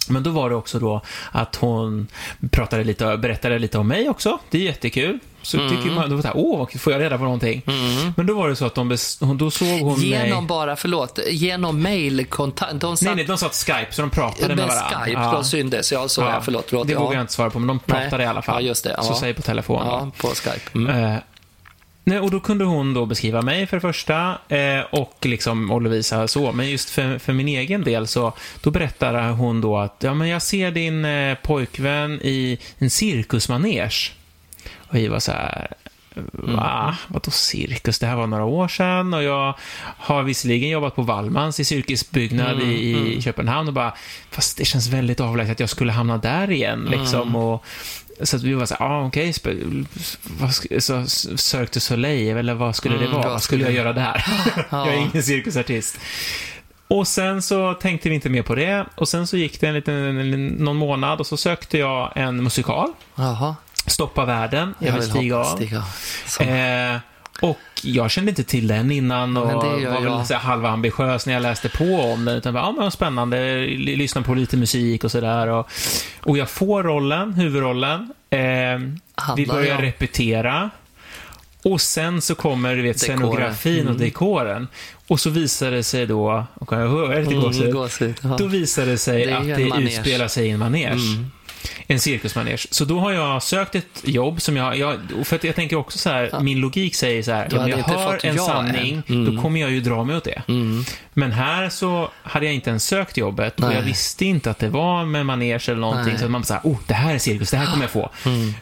[0.08, 1.00] Men då var det också då
[1.32, 2.06] att hon
[2.50, 4.38] pratade lite, berättade lite om mig också.
[4.50, 5.18] Det är jättekul.
[5.46, 5.76] Så Mm.
[5.76, 7.62] tycker man, då var det här, åh, får jag reda på någonting?
[8.16, 8.88] Men då var det så att de,
[9.38, 10.46] då såg hon Genom mig...
[10.48, 12.80] bara, förlåt, genom mailkontakt.
[12.80, 15.00] De satt Nej, nej, de satt Skype, så de pratade med med varandra.
[15.04, 15.32] Skype, Ja.
[15.32, 15.92] de syndes.
[15.92, 16.40] Ja, så ja.
[16.44, 16.64] förlåt.
[16.68, 17.00] förlåt Det ja.
[17.00, 18.26] vågar jag inte svara på, men de pratade Nej.
[18.26, 18.62] i alla fall.
[18.62, 19.02] Ja, just det, ja.
[19.02, 19.82] Så säg på telefon.
[19.86, 20.70] Ja, på Skype.
[20.78, 21.04] Mm.
[21.04, 21.18] Eh,
[22.04, 25.82] nej, och då kunde hon då beskriva mig för det första eh, och liksom och
[25.82, 26.52] Lovisa så.
[26.52, 28.32] Men just för, för min egen del så
[28.62, 34.12] då berättade hon då att ja, men jag ser din eh, pojkvän i en cirkusmanege.
[34.88, 35.68] Och vi var så här,
[36.32, 36.96] va?
[37.08, 37.98] Vadå cirkus?
[37.98, 39.54] Det här var några år sedan och jag
[39.98, 43.94] har visserligen jobbat på Wallmans i cirkusbyggnad i, i Köpenhamn och bara,
[44.30, 47.36] fast det känns väldigt avlägset att jag skulle hamna där igen liksom.
[47.36, 47.64] Och,
[48.22, 52.76] så att vi var så här, ah, okej, sk- så Cirque du Soleil, eller vad
[52.76, 53.28] skulle det Mm, vara?
[53.28, 54.24] vad skulle jag göra där?
[54.70, 55.98] jag är ingen cirkusartist.
[56.88, 58.86] Och sen så tänkte vi inte mer på det.
[58.94, 62.92] Och sen så gick det en liten, någon månad och så sökte jag en musikal.
[63.14, 63.56] Jaha.
[63.86, 64.74] Stoppa världen.
[64.78, 65.56] Jag, vill stiga hoppa- av.
[65.56, 65.78] stiga
[66.40, 66.46] av.
[66.48, 66.98] Eh,
[67.40, 70.26] och jag kände inte till den innan och var väl jag.
[70.26, 72.36] så här halvambitiös när jag läste på om den.
[72.36, 75.46] Utan bara, ja men vad spännande, lyssna på lite musik och sådär.
[75.48, 75.68] Och,
[76.22, 78.12] och jag får rollen, huvudrollen.
[78.30, 78.40] Eh,
[79.36, 80.70] vi börjar om- repetera.
[81.64, 83.18] Och sen så kommer du vet, Dekoren.
[83.18, 83.98] scenografin och Mm.
[83.98, 84.68] dekoren.
[85.08, 88.16] Och så visar det sig då, och kan jag höra lite Mm, gåshud?
[88.38, 89.86] Då visar det sig Det att det manege.
[89.98, 90.86] utspelar sig i en manege.
[90.92, 91.30] Mm.
[91.86, 92.66] En cirkusmanege.
[92.70, 94.78] Så då har jag sökt ett jobb som jag...
[94.78, 97.78] jag för att jag tänker också så här, min logik säger så här, om jag
[97.78, 99.02] hör en ja sanning.
[99.08, 99.36] Mm.
[99.36, 100.42] då kommer jag ju dra mig åt det.
[100.48, 100.84] Mm.
[101.12, 103.76] Men här så hade jag inte ens sökt jobbet och Nej.
[103.76, 106.12] jag visste inte att det var med manege eller någonting.
[106.12, 106.18] Nej.
[106.18, 108.10] Så man bara så här, oh, det här är cirkus, det här kommer jag få.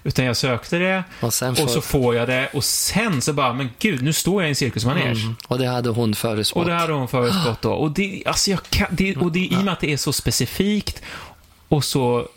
[0.04, 1.26] Utan jag sökte det Och
[1.62, 4.50] och så får jag det och sen så bara, men gud, nu står jag i
[4.50, 5.20] en cirkusmanege.
[5.20, 5.36] Mm.
[5.48, 6.62] Och det hade hon förutspått.
[6.62, 7.72] Och det hade hon förutspått då.
[7.72, 10.12] Och det, alltså jag kan, det, och det i och med att det är så
[10.12, 11.02] specifikt
[11.68, 12.28] och så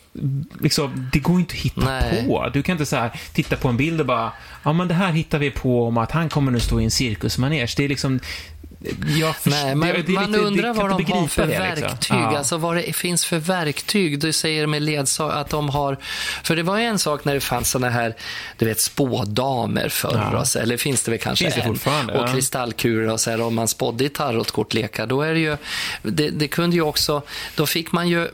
[0.60, 2.26] Liksom, det går inte att hitta Nej.
[2.26, 2.50] på.
[2.54, 4.32] Du kan inte så här, titta på en bild och bara,
[4.64, 6.92] ja men det här hittar vi på om att han kommer nu stå i en
[6.92, 7.74] cirkusmanege.
[7.78, 8.20] Det är liksom,
[9.20, 11.82] jag Nej, men det, det man lite- undrar vad de har för det, liksom.
[11.82, 12.18] verktyg.
[12.18, 12.38] Ja.
[12.38, 14.20] Alltså vad det finns för verktyg.
[14.20, 15.98] Du säger med ledsag att de har...
[16.44, 18.16] För det var ju en sak när det fanns såna här,
[18.58, 20.30] du vet, spådamer förr.
[20.34, 20.46] Ja.
[20.46, 22.10] så, eller finns det väl kanske Finns det än.
[22.10, 22.28] Och ja.
[22.34, 25.08] kristallkulor och så här, om man spådde i tarotkortlekar.
[25.08, 25.58] Då är det ju...
[26.04, 27.22] Det, det kunde ju också...
[27.56, 28.28] Då fick man ju...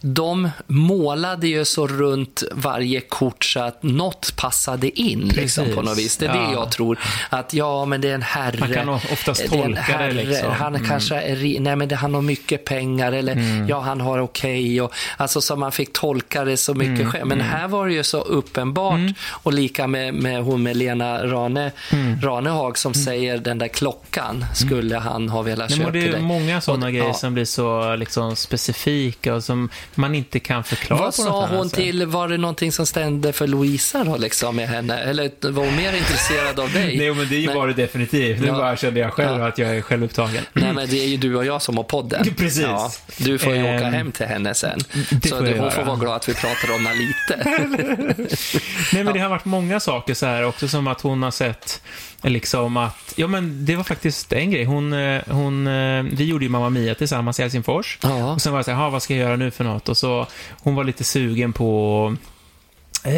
[0.00, 5.98] De målade ju så runt varje kort så att något passade in liksom, på något
[5.98, 6.16] vis.
[6.16, 6.52] Det är det Ja.
[6.52, 6.98] jag tror.
[7.30, 8.56] Att ja, men det är en herre.
[8.60, 10.52] Man kan oftast tolka det, liksom.
[10.52, 10.88] Han Mm.
[10.88, 14.80] kanske är, nej men det, han har mycket pengar eller ja, han har okej.
[14.82, 17.10] och Alltså så man fick tolka det så mycket Mm.
[17.12, 17.26] själv.
[17.26, 21.72] Men här var det ju så uppenbart och lika med, med hon med Lena Rane,
[21.92, 22.20] Mm.
[22.20, 26.14] Ranehag som säger den där klockan skulle han ha velat Nej, köpa men det till
[26.14, 26.22] är dig.
[26.26, 27.14] många sådana Och- grejer ja.
[27.14, 31.68] som blir så liksom, specifika och som man inte kan förklara Vad på sa hon
[31.68, 31.78] sätt.
[31.78, 34.98] till, var det någonting som stämde för Louisa då liksom med henne?
[34.98, 36.96] Eller var hon mer intresserad av dig?
[36.98, 38.40] Nej, men det bara det definitivt.
[38.40, 38.52] Nu Ja.
[38.52, 39.48] bara kände jag själv Ja.
[39.48, 40.44] att jag är självupptagen.
[40.52, 42.34] Nej, men det är ju du och jag som har podden.
[42.36, 42.62] Precis.
[42.62, 44.78] Ja, du får ju åka Ehm, hem till henne sen.
[45.10, 45.84] det Så får det, hon får göra.
[45.84, 48.26] vara glad att vi pratar om henne lite.
[48.92, 51.82] Nej, men det har varit många saker så här också som att hon har sett
[52.22, 54.64] liksom att, ja men det var faktiskt en grej.
[54.64, 57.98] Hon, eh, hon, eh, vi gjorde ju Mamma Mia tillsammans i Helsingfors.
[58.02, 58.32] Ja.
[58.32, 59.88] Och sen var jag så här, "Ha, vad ska jag göra nu för något?
[59.88, 60.26] Och så,
[60.62, 62.16] hon var lite sugen på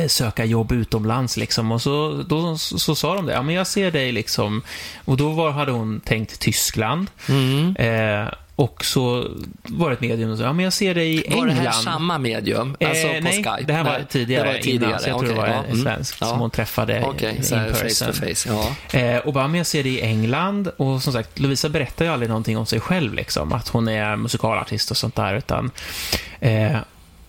[0.09, 1.73] söka jobb utomlands liksom.
[1.73, 4.63] Och så, då, så, så sa de det, ja men jag ser dig liksom.
[5.05, 7.11] Och då var, hade hon tänkt Tyskland.
[7.29, 7.77] Mm.
[7.77, 9.29] Eh, och så
[9.63, 11.49] var det ett medium och sa, ja men jag ser dig i Var England.
[11.49, 12.77] det här samma medium?
[12.85, 13.63] Alltså Eh, på nej, Skype?
[13.67, 14.87] det här var tidigare, Det var tidigare.
[14.91, 15.83] innan, så jag tror okej, det var ja, mm.
[15.83, 16.27] svensk Ja.
[16.27, 17.75] som hon träffade Okej, in person.
[17.75, 18.49] face to face.
[18.93, 18.99] Ja.
[18.99, 20.69] Eh, och bara, men jag ser det i England.
[20.77, 23.53] Och som sagt, Lovisa berättar ju aldrig någonting om sig själv, liksom.
[23.53, 25.71] Att hon är musikalartist och sånt där, utan...
[26.41, 26.77] Eh,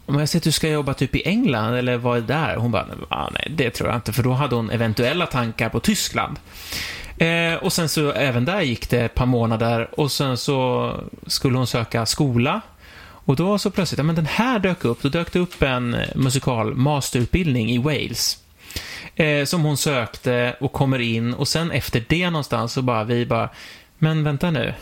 [0.05, 2.55] om jag säger att du ska jobba typ i England, eller vad är det där?
[2.55, 5.79] Hon bara, ah, nej, det tror jag inte, för då hade hon eventuella tankar på
[5.79, 6.39] Tyskland.
[7.17, 10.91] Eh, och sen så, även där gick det ett par månader, och sen så
[11.27, 12.61] skulle hon söka skola.
[13.27, 15.95] Och då så plötsligt, ja men den här dök upp, då dök det upp en
[16.15, 18.37] musikal masterutbildning i Wales.
[19.15, 23.25] Eh, som hon sökte och kommer in och sen efter det någonstans så bara vi
[23.25, 23.49] bara,
[23.97, 24.73] men vänta nu,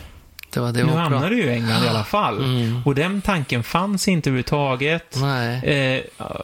[0.54, 2.38] det var det nu hamnar du ju i England i alla fall.
[2.38, 2.82] Mm.
[2.84, 5.16] Och den tanken fanns inte överhuvudtaget.
[5.62, 6.00] Eh,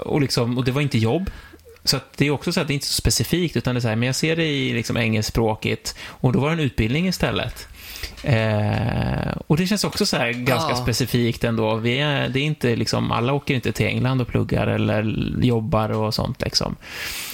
[0.06, 1.30] och, liksom, och det var inte jobb.
[1.84, 3.88] Så det är också så att det är inte så specifikt, utan det är så
[3.88, 5.94] här, men jag ser det i liksom engelskspråkigt.
[6.06, 7.68] Och då var det en utbildning istället.
[8.22, 10.76] Eh, och det känns också så här ganska Ja.
[10.76, 11.74] specifikt ändå.
[11.76, 15.02] Vi är, det är inte liksom, alla åker inte till England och pluggar eller
[15.42, 16.76] jobbar och sånt liksom.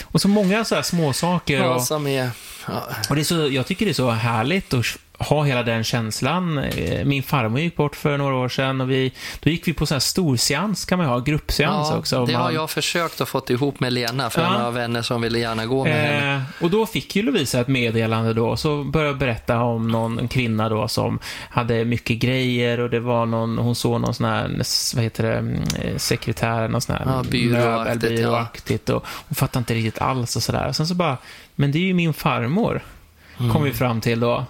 [0.04, 1.62] Och så många så här små saker.
[1.62, 2.30] Och, Vad som är...
[2.68, 2.82] Ja.
[3.08, 4.84] och det är så, jag tycker det är så härligt att
[5.18, 6.58] ha hela den känslan.
[6.58, 9.86] Eh, Min farmor gick bort för några år sedan och vi, då gick vi på
[9.86, 12.26] så här storseans kan man ha, gruppseans Ja, också.
[12.26, 14.52] det har Man- jag försökt att få ihop med Lena, för Ja.
[14.52, 16.34] jag har vänner som ville gärna gå med henne.
[16.34, 20.68] Eh, och då fick ju Lovisa ett meddelande då, så började berätta om någon kvinna
[20.68, 21.18] då som
[21.50, 24.50] hade mycket grejer och det var någon, hon såg någon sån här,
[24.94, 29.58] vad heter det, mm, eh, sekretär, någon sån här Ja, byråaktigt, byråaktigt och hon fattade
[29.58, 30.68] inte riktigt alls och sådär.
[30.68, 31.16] Och sen så bara,
[31.54, 32.82] men det är ju min farmor,
[33.40, 33.52] Mm.
[33.52, 34.44] kom vi fram till då.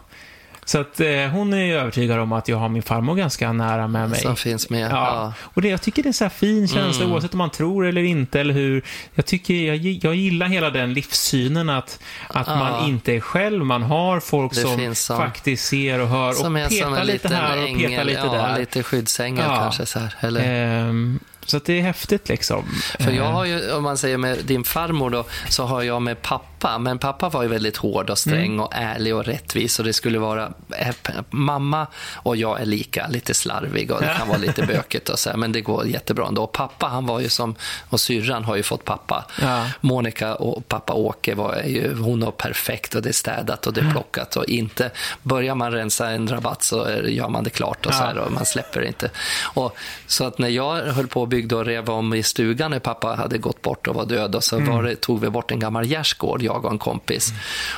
[0.69, 3.89] Så att eh, hon är ju övertygad om att jag har min farmor ganska nära
[3.89, 4.21] med mig.
[4.21, 4.91] Som finns med.
[4.91, 4.97] Ja.
[4.97, 5.33] Ja.
[5.41, 7.13] Och det, jag tycker det är en så här fin känsla Mm.
[7.15, 8.83] oavsett om man tror eller inte eller hur.
[9.15, 11.99] Jag tycker, jag, jag gillar hela den livssynen att,
[12.29, 12.57] att Ja.
[12.57, 16.69] man inte är själv, man har folk som, som- faktiskt ser och hör Som och
[16.71, 18.59] petar lite här och ängel, petar lite ja, där.
[18.59, 20.15] lite skyddsängel kanske så här.
[20.21, 20.41] Eller?
[20.89, 22.65] Ehm, så att det är häftigt liksom.
[23.01, 26.03] För jag Ehm, har ju, om man säger med din farmor då, så har jag
[26.03, 28.61] med pappa pappa, men pappa var ju väldigt hård och sträng Mm.
[28.61, 30.53] och ärlig och rättvis och det skulle vara...
[30.79, 30.95] eh,
[31.31, 35.31] Mamma och jag är lika, lite slarvig och det kan vara lite bökigt och så
[35.31, 36.43] här, men det går jättebra ändå.
[36.43, 37.55] Och pappa, han var ju som...
[37.91, 39.25] Och syrran har ju fått pappa.
[39.43, 39.67] Ja.
[39.81, 41.95] Monica och pappa Åke var ju...
[41.95, 44.91] Hon var perfekt och det är städat och det är plockat och inte...
[45.23, 48.47] Börjar man rensa en rabatt så gör man det klart och så här och man
[48.47, 49.11] släpper det inte.
[49.55, 49.77] Och,
[50.07, 53.15] så att när jag höll på och byggde och rev om i stugan när pappa
[53.15, 55.87] hade gått bort och var död och så var det, tog vi bort en gammal
[55.87, 57.33] gärdsgård, jag och en kompis.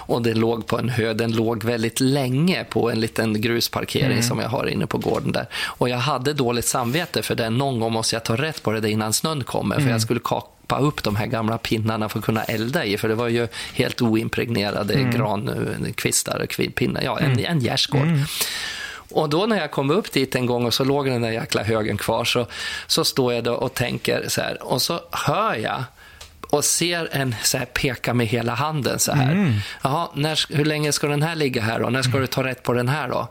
[0.06, 4.38] Och det låg på en hö, den låg väldigt länge på en liten grusparkering som
[4.38, 5.46] jag har inne på gården där.
[5.66, 7.50] Och jag hade dåligt samvete för det.
[7.50, 10.78] Någon gång måste jag ta rätt på det innan snön kommer för jag skulle kapa
[10.78, 14.02] upp de här gamla pinnarna för att kunna elda i, för det var ju helt
[14.02, 18.08] oimpregnerade grankvistar, kvi- pinnar, ja, en, en gärdsgård.
[19.10, 21.62] Och då när jag kom upp dit en gång och så låg den där jäkla
[21.62, 22.46] högen kvar så,
[22.86, 25.84] så står jag då och tänker så här och så hör jag
[26.50, 29.54] och ser en så här peka med hela handen så här.
[29.82, 31.90] Jaha, när, hur länge ska den här ligga här då?
[31.90, 33.28] När ska du ta rätt på den här då?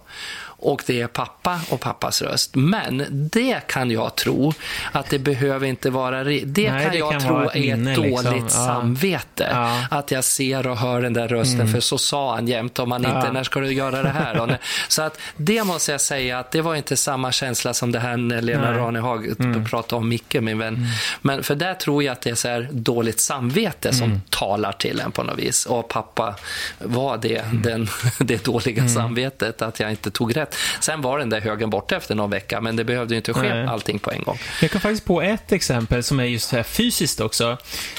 [0.59, 2.55] Och det är pappa och pappas röst.
[2.55, 4.53] Men det kan jag tro
[4.91, 6.23] att det behöver inte vara...
[6.23, 6.41] Det
[6.71, 7.93] Nej, kan det jag kan tro är ett liksom.
[7.95, 8.49] dåligt Ja.
[8.49, 9.47] samvete.
[9.51, 9.69] Ja.
[9.75, 9.85] Mm.
[9.91, 13.05] Att jag ser och hör den där rösten, för så sa han jämt om man
[13.05, 13.31] inte, Ja.
[13.31, 14.45] när ska du göra det här?
[14.47, 17.99] När, så att det måste jag säga att det var inte samma känsla som det
[17.99, 18.69] här när Lena Nej.
[18.69, 18.83] Mm.
[18.83, 19.27] Ranehag
[19.69, 20.85] pratade om Micke, min vän.
[21.21, 24.21] Men för där tror jag att det är så här dåligt samvete som Mm.
[24.29, 25.65] talar till en på något vis.
[25.65, 26.35] Och pappa
[26.79, 27.61] var det, Mm.
[27.61, 27.87] den,
[28.19, 30.46] det dåliga samvetet att jag inte tog rätt.
[30.79, 33.49] Sen var den där högen borta efter någon vecka, men det behövde ju inte ske
[33.49, 33.65] Nej.
[33.65, 34.39] allting på en gång.
[34.61, 37.57] Jag kom faktiskt på ett exempel som är just här fysiskt också.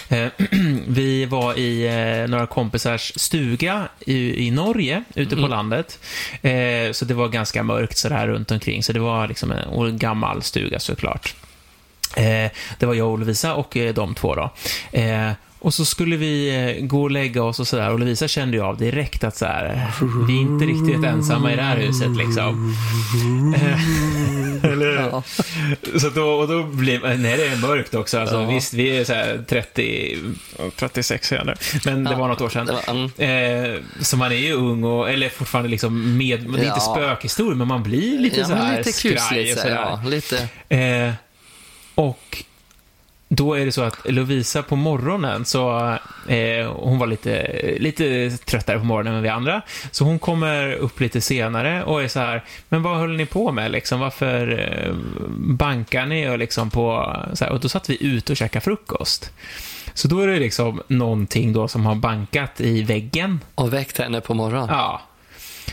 [0.09, 0.27] Eh,
[0.89, 5.99] vi var i eh, några kompisars stuga i, Norge, ute på landet.
[6.43, 10.43] Eh, så det var ganska mörkt sådär runt omkring, så det var liksom en, gammal
[10.43, 11.35] stuga såklart.
[12.79, 14.51] Det var jag och Lovisa och de två då.
[15.61, 18.57] Eh, och så skulle vi eh, gå och lägga oss och sådär och Lovisa kände
[18.57, 19.90] ju av direkt att så här,
[20.27, 22.75] vi är inte riktigt ensamma i det här huset liksom.
[23.57, 24.87] Eh, eller?
[24.92, 25.23] Ja.
[26.01, 28.18] Så då, och då blir nej det är mörkt också.
[28.18, 28.49] Alltså, Ja.
[28.51, 30.18] Visst, vi är så här 30,
[30.77, 31.55] 36 är nu.
[31.85, 32.66] Men det Ja, var något år sedan.
[32.66, 33.75] var- mm.
[33.75, 36.81] Eh, så man är ju ung och, eller fortfarande liksom med, det är inte Ja.
[36.97, 39.75] spökhistoria, men man blir lite Ja, så här lite skraj och sådär.
[39.75, 40.49] Ja, lite.
[40.68, 41.12] Eh,
[41.94, 42.44] och
[43.29, 45.79] då är det så att Lovisa på morgonen, så
[46.29, 51.01] eh, hon var lite, lite tröttare på morgonen än vi andra, så hon kommer upp
[51.01, 54.01] lite senare och är så här, men vad höll ni på med liksom?
[54.01, 54.95] Varför eh,
[55.37, 59.33] bankar ni och liksom på, så här, och då satt vi ute och käkade frukost.
[59.95, 63.41] Så då är det liksom någonting då som har bankat i väggen.
[63.55, 64.69] Och väckt henne på morgonen.
[64.71, 65.01] Ja,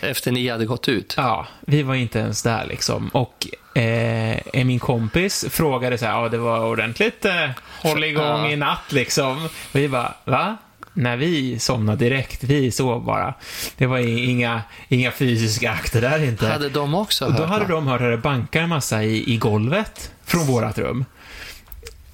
[0.02, 1.14] Efter ni hade gått ut.
[1.18, 3.08] Ja, vi var inte ens där liksom.
[3.14, 7.50] Och eh, min kompis frågade så här, ja det var ordentligt eh,
[7.82, 8.50] håll igång Ja.
[8.50, 9.46] i natt liksom.
[9.46, 10.58] Och vi bara, va?
[10.94, 13.34] När vi somnade direkt, vi sov bara.
[13.78, 16.48] Det var inga, inga fysiska akter där inte.
[16.48, 17.70] Hade de också och då hört hade något?
[17.70, 21.06] de hört att det bankar en massa i, i golvet från vårat rum.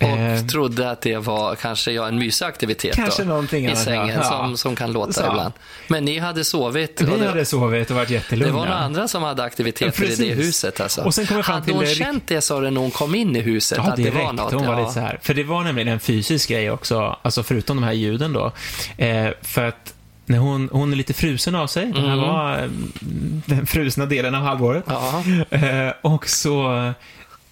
[0.02, 3.76] Och Eh, trodde att det var kanske ja, en mysig aktivitet Kanske då, någonting i
[3.76, 4.24] sängen ja.
[4.24, 5.28] som, som kan låta Så.
[5.28, 5.54] ibland.
[5.88, 8.54] Men ni hade sovit vi det, hade sovit och varit det jättelugna.
[8.54, 10.80] var några andra som hade aktiviteter Ja, i det huset.
[10.82, 11.02] Alltså.
[11.02, 13.16] Och sen kom jag fram hade hon det känt det sa du när hon kom
[13.16, 13.78] in i huset?
[13.78, 14.26] Ja, att det direkt.
[14.26, 14.54] var något?
[14.54, 15.20] Hon var lite så här.
[15.22, 18.52] För det var nämligen en fysisk grej också, alltså förutom de här ljuden då.
[18.98, 19.94] Eh, för att
[20.26, 22.20] när hon, hon är lite frusen av sig, det här Mm.
[22.20, 22.70] var eh,
[23.46, 24.84] den frusna delen av halvåret.
[25.50, 25.62] Eh,
[26.02, 26.94] och så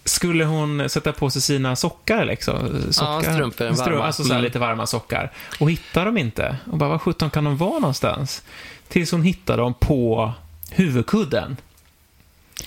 [0.04, 2.82] skulle hon sätta på sig sina sockar liksom.
[2.90, 3.76] Sockar, strumpor, varma.
[3.76, 4.44] Strum- Alltså så Mm.
[4.44, 5.30] lite varma sockar.
[5.60, 6.56] Och hittar dem inte.
[6.72, 8.42] Och bara, vad sjutton kan de vara någonstans?
[8.88, 10.32] Tills hon hittar dem på
[10.70, 11.56] huvudkudden.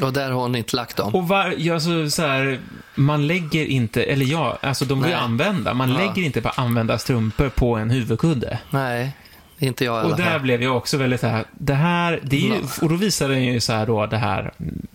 [0.02, 1.16] Och där har hon inte lagt dem.
[1.16, 2.60] Och var, ja, alltså, så här,
[2.96, 5.14] man lägger inte, eller ja, alltså de Nej.
[5.14, 5.74] använda.
[5.74, 5.98] Man Ja.
[5.98, 8.60] lägger inte bara använda strumpor på en huvudkudde.
[8.70, 9.12] Nej,
[9.60, 10.40] inte jag i alla Och där fall.
[10.42, 13.60] blev jag också väldigt så här, det här, det ju, och då visar den ju
[13.60, 14.88] så här då det här, mm,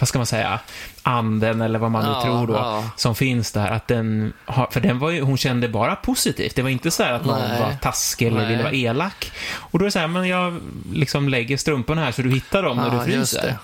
[0.00, 0.60] vad ska man säga,
[1.02, 2.84] anden eller vad man nu Ja, tror då, ja.
[2.96, 6.56] som finns där, att den har, för den var ju, hon kände bara positivt.
[6.56, 7.60] Det var inte så här att någon Nej.
[7.60, 8.48] var taskig eller Nej.
[8.50, 9.32] ville vara elak.
[9.54, 10.60] Och då är det så här, men jag
[10.92, 13.56] liksom lägger strumporna här så du hittar dem när Ja, du just fryser.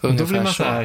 [0.02, 0.56] då Ungefär blir man så.
[0.56, 0.84] så här,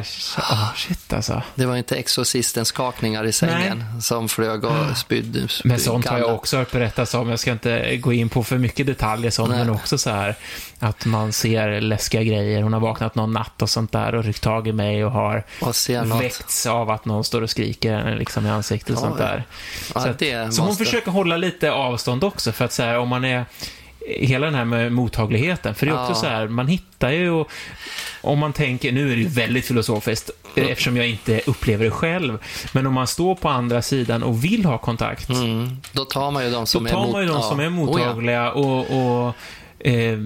[0.54, 1.42] oh, shit alltså.
[1.54, 5.48] Det var inte exorcistens skakningar i sängen som flög och spydde.
[5.64, 7.28] Men sånt har jag också hört berättas om.
[7.30, 9.58] Jag ska inte gå in på för mycket detaljer sånt, Nej.
[9.58, 10.34] men också så här
[10.78, 12.62] att man ser läskiga grejer.
[12.62, 15.44] Hon har vaknat någon natt och sånt där och ryckt tag i mig och har
[15.60, 15.74] Och
[16.20, 19.26] väckts av att någon står och skriker liksom i ansiktet och Ja, sånt ja.
[19.26, 19.44] där.
[19.94, 23.08] Ja, så att, så hon försöker hålla lite avstånd också för att så här, om
[23.08, 23.44] man är
[24.06, 25.74] hela den här med mottagligheten.
[25.74, 26.14] För det är också Ja.
[26.14, 27.50] så här, man hittar ju, och,
[28.20, 31.90] om man tänker, nu är det ju väldigt filosofiskt, eh, eftersom jag inte upplever det
[31.90, 32.38] själv,
[32.72, 35.76] men om man står på andra sidan och vill ha kontakt, Mm.
[35.92, 37.42] Då tar man ju de som är mot- ju de ja.
[37.42, 38.78] som är Oh, mottagliga och,
[39.26, 39.34] och
[39.80, 40.18] eh,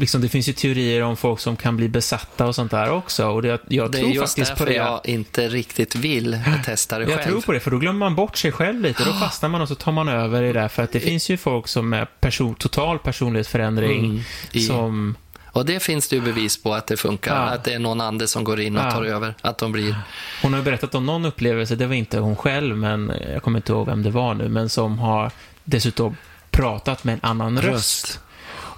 [0.00, 3.26] liksom det finns ju teorier om folk som kan bli besatta och sånt där också.
[3.26, 4.74] Och det, jag Det är tror just faktiskt på därför det.
[4.74, 7.30] jag inte riktigt vill testa det Jag själv.
[7.30, 9.04] tror på det, för då glömmer man bort sig själv lite.
[9.04, 10.68] Då fastnar man och så tar man över i det.
[10.68, 14.20] För att det finns ju folk som är person, total personlighetsförändring Mm.
[14.52, 15.16] I- som...
[15.52, 17.34] Och det finns det ju bevis på att det funkar.
[17.36, 17.42] Ja.
[17.42, 18.90] Att det är någon ande som går in och Ja.
[18.90, 19.34] tar över.
[19.40, 19.96] Att de blir...
[20.42, 23.72] Hon har berättat om någon upplevelse, det var inte hon själv, men jag kommer inte
[23.72, 25.30] ihåg vem det var nu, men som har
[25.64, 26.16] dessutom
[26.50, 28.20] pratat med en annan röst.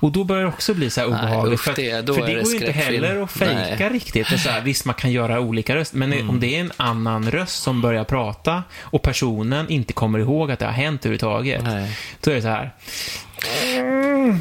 [0.02, 1.60] Och då börjar det också bli så här obehagligt.
[1.60, 3.72] för det- för det det går inte heller att fejka Nej.
[3.72, 3.92] Mm.
[3.92, 4.26] riktigt.
[4.40, 7.62] Så här, visst, man kan göra olika röster, men om det är en annan röst
[7.62, 11.96] som börjar prata och personen inte kommer ihåg att det har hänt överhuvudtaget, Nej.
[12.20, 12.70] då är det så här.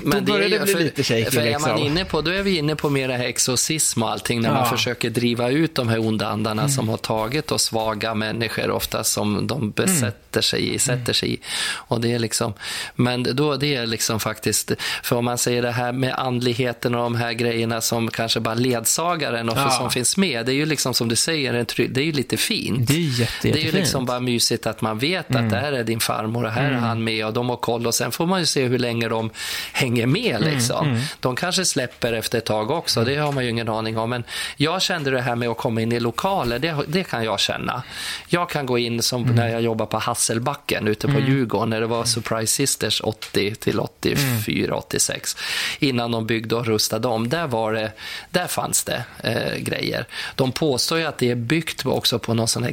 [0.03, 1.77] Men börjar är det bli för, lite shaky, för är man liksom.
[1.77, 4.55] inne på, då är vi inne på mera exorcism och allting, när Ja.
[4.55, 9.03] man försöker driva ut de här onda andarna som har tagit och svaga människor ofta
[9.03, 11.39] som de besätter sig i, sätter sig i.
[11.73, 12.53] Och det är liksom,
[12.95, 14.71] men då det är liksom faktiskt,
[15.03, 18.55] för om man säger det här med andligheten och de här grejerna som kanske bara
[18.55, 19.69] ledsagaren och Ja.
[19.69, 21.53] som finns med, det är ju liksom som du säger,
[21.89, 22.87] det är ju lite fint.
[22.87, 25.83] Det är jätte, Det är ju liksom bara mysigt att man vet att där är
[25.83, 28.39] din farmor och här är han med och de har koll och sen får man
[28.39, 29.29] ju se hur länge de
[29.73, 31.01] hänger med liksom.
[31.19, 34.09] De kanske släpper efter ett tag också, det har man ju ingen aning om.
[34.09, 34.23] Men
[34.57, 37.83] jag kände det här med att komma in i lokaler, det, det kan jag känna.
[38.27, 41.87] Jag kan gå in som när jag jobbar på Hasselbacken ute på Djurgården när det
[41.87, 45.37] var Surprise Sisters 80 till 84, 86
[45.79, 47.29] innan de byggde och rustade om.
[47.29, 47.91] Där, var det,
[48.29, 50.07] där fanns det eh, grejer.
[50.35, 52.71] De påstår ju att det är byggt också på någon sån här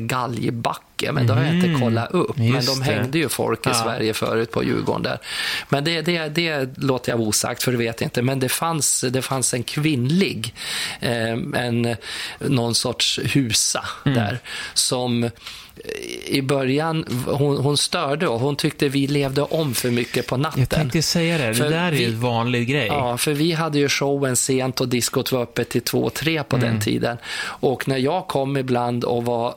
[0.99, 2.37] galgbacke, men det har jag inte kollat upp.
[2.37, 2.85] Men Just de det.
[2.85, 3.75] hängde ju folk i Ja.
[3.75, 5.19] Sverige förut på Djurgården där.
[5.69, 8.23] Men det, det, det låter jag osagt, för det vet jag inte.
[8.23, 10.55] Men det fanns, det fanns en kvinnlig,
[11.01, 11.97] eh, en,
[12.39, 14.19] någon sorts husa Mm.
[14.19, 14.39] där,
[14.75, 15.31] som eh,
[16.27, 20.61] i början, hon, hon störde och hon tyckte vi levde om för mycket på natten.
[20.61, 22.87] Jag tänkte säga det, det För där är ju en vanlig grej.
[22.87, 26.57] Ja, för vi hade ju showen sent och diskot var öppet till två, tre på
[26.57, 26.69] Mm.
[26.71, 27.17] den tiden.
[27.61, 29.55] Och när jag kom ibland och var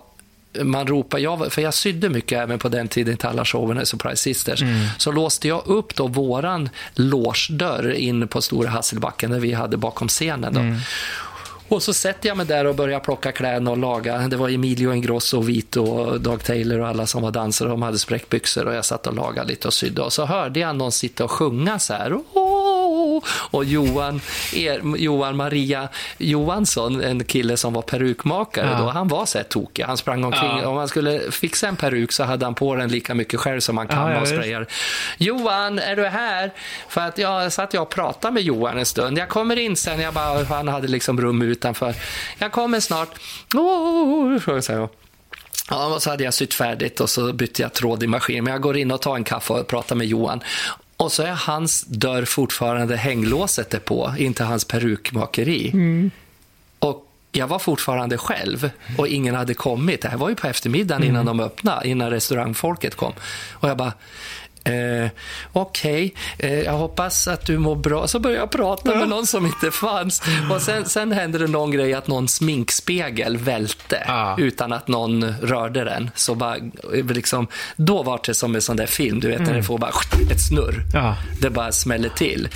[0.64, 3.86] man ropar, jag, för jag sydde mycket även på den tiden till alla showerna i
[3.86, 4.62] Surprise Sisters.
[4.62, 4.88] Mm.
[4.98, 10.08] Så låste jag upp då våran logedörr in på Stora Hasselbacken där vi hade bakom
[10.08, 10.54] scenen.
[10.54, 10.60] Då.
[10.60, 10.78] Mm.
[11.68, 14.18] Och så sätter jag mig där och börjar plocka kläderna och laga.
[14.18, 17.70] Det var Emilio Ingrosso, och Vito och Dag Taylor och alla som var dansare.
[17.70, 20.02] De hade spräckbyxor och jag satt och lagade lite och sydde.
[20.02, 22.20] Och så hörde jag någon sitta och sjunga så här.
[22.34, 22.51] Åh!
[23.28, 24.22] Och Johan,
[24.56, 28.78] er, Johan Maria Johansson, en kille som var perukmakare Ja.
[28.78, 29.84] då, han var så här tokig.
[29.84, 30.58] Han sprang omkring.
[30.62, 30.68] Ja.
[30.68, 33.76] Om man skulle fixa en peruk så hade han på den lika mycket själv som
[33.76, 34.68] man kan Ja, och sprayar.
[35.18, 36.52] Johan, är du här?
[36.90, 39.18] För att jag satt jag och pratade med Johan en stund.
[39.18, 40.00] Jag kommer in sen.
[40.00, 41.96] Jag bara, han hade liksom rum utanför.
[42.38, 43.10] Jag kommer snart.
[43.56, 44.90] Oh, så jag.
[45.70, 48.44] Ja, och så hade jag sytt färdigt och så bytte jag tråd i maskin.
[48.44, 50.44] Men jag går in och tar en kaffe och pratar med Johan.
[51.02, 55.72] Och så är hans dörr fortfarande hänglåset är på, inte hans perukmakeri.
[56.80, 60.02] Och jag var fortfarande själv och ingen hade kommit.
[60.02, 63.14] Det här var ju på eftermiddagen innan de öppnade, innan restaurangfolket kom.
[63.52, 63.94] Och jag bara,
[64.64, 65.10] eh,
[65.54, 68.08] okej, eh, jag hoppas att du mår bra.
[68.08, 70.22] Så började jag prata med någon som inte fanns.
[70.52, 74.36] Och sen, sen hände det någon grej att någon sminkspegel välte Ah.
[74.38, 76.12] utan att någon rörde den.
[76.16, 79.54] Så bara, eh, liksom, då var det som en sån där film, du vet när
[79.54, 79.92] det får bara
[80.32, 80.84] ett snurr.
[80.94, 81.16] Ja.
[81.42, 82.48] Det bara smäller till.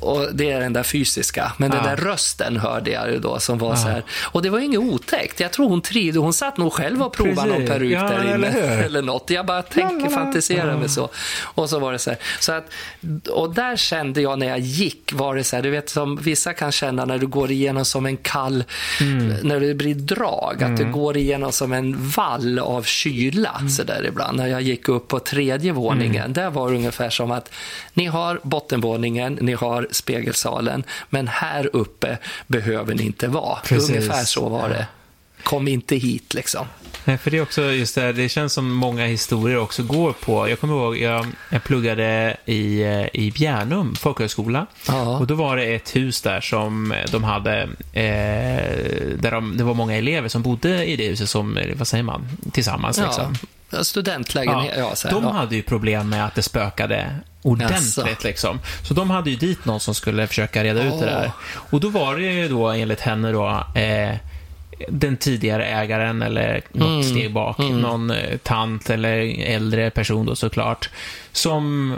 [0.00, 1.52] Och Det är den där fysiska.
[1.56, 1.90] Men den Ja.
[1.90, 4.02] där rösten hörde jag ju då som var så här.
[4.22, 5.40] Och det var inget otäckt.
[5.40, 6.18] Jag tror hon trivde.
[6.18, 7.52] Hon satt nog själv och provade Precis.
[7.58, 8.46] någon peruk Ja, där inne.
[8.48, 8.82] eller?
[8.84, 9.30] Eller något.
[9.30, 11.10] Jag bara tänker, fantiserar mig så.
[11.54, 12.18] Och så var det så här.
[12.40, 12.64] Så att,
[13.30, 16.52] och där kände jag när jag gick, var det så här, du vet som vissa
[16.52, 18.64] kan känna när du går igenom som en kall,
[19.00, 19.28] Mm.
[19.42, 23.68] när det blir drag, att du går igenom som en vall av kyla Mm.
[23.70, 24.36] så där ibland.
[24.36, 27.50] När jag gick upp på tredje våningen, där var det ungefär som att
[27.94, 33.58] ni har bottenvåningen, ni har spegelsalen, men här uppe behöver ni inte vara.
[33.64, 33.90] Precis.
[33.90, 34.86] Ungefär så var det.
[35.42, 36.66] Kom inte hit liksom.
[37.04, 40.12] Nej, för det är också just det, här, det känns som många historier också går
[40.12, 45.18] på, jag kommer ihåg, jag, jag pluggade i, eh, i Bjärnum folkhögskola Ja.
[45.18, 47.62] och då var det ett hus där som de hade,
[47.92, 48.06] eh,
[49.18, 52.28] där de, det var många elever som bodde i det huset som, vad säger man,
[52.52, 53.34] tillsammans liksom.
[53.70, 54.74] Ja, studentlägenhet.
[54.78, 55.32] Ja, här, de ja.
[55.32, 57.96] hade ju problem med att det spökade ordentligt.
[57.96, 58.26] Jaså.
[58.26, 58.58] Liksom.
[58.82, 61.30] Så de hade ju dit någon som skulle försöka reda ut det där.
[61.54, 64.16] Och då var det ju då, enligt henne då, eh,
[64.88, 67.02] den tidigare ägaren eller något Mm.
[67.02, 70.90] steg bak, någon eh, tant eller äldre person då såklart,
[71.32, 71.94] som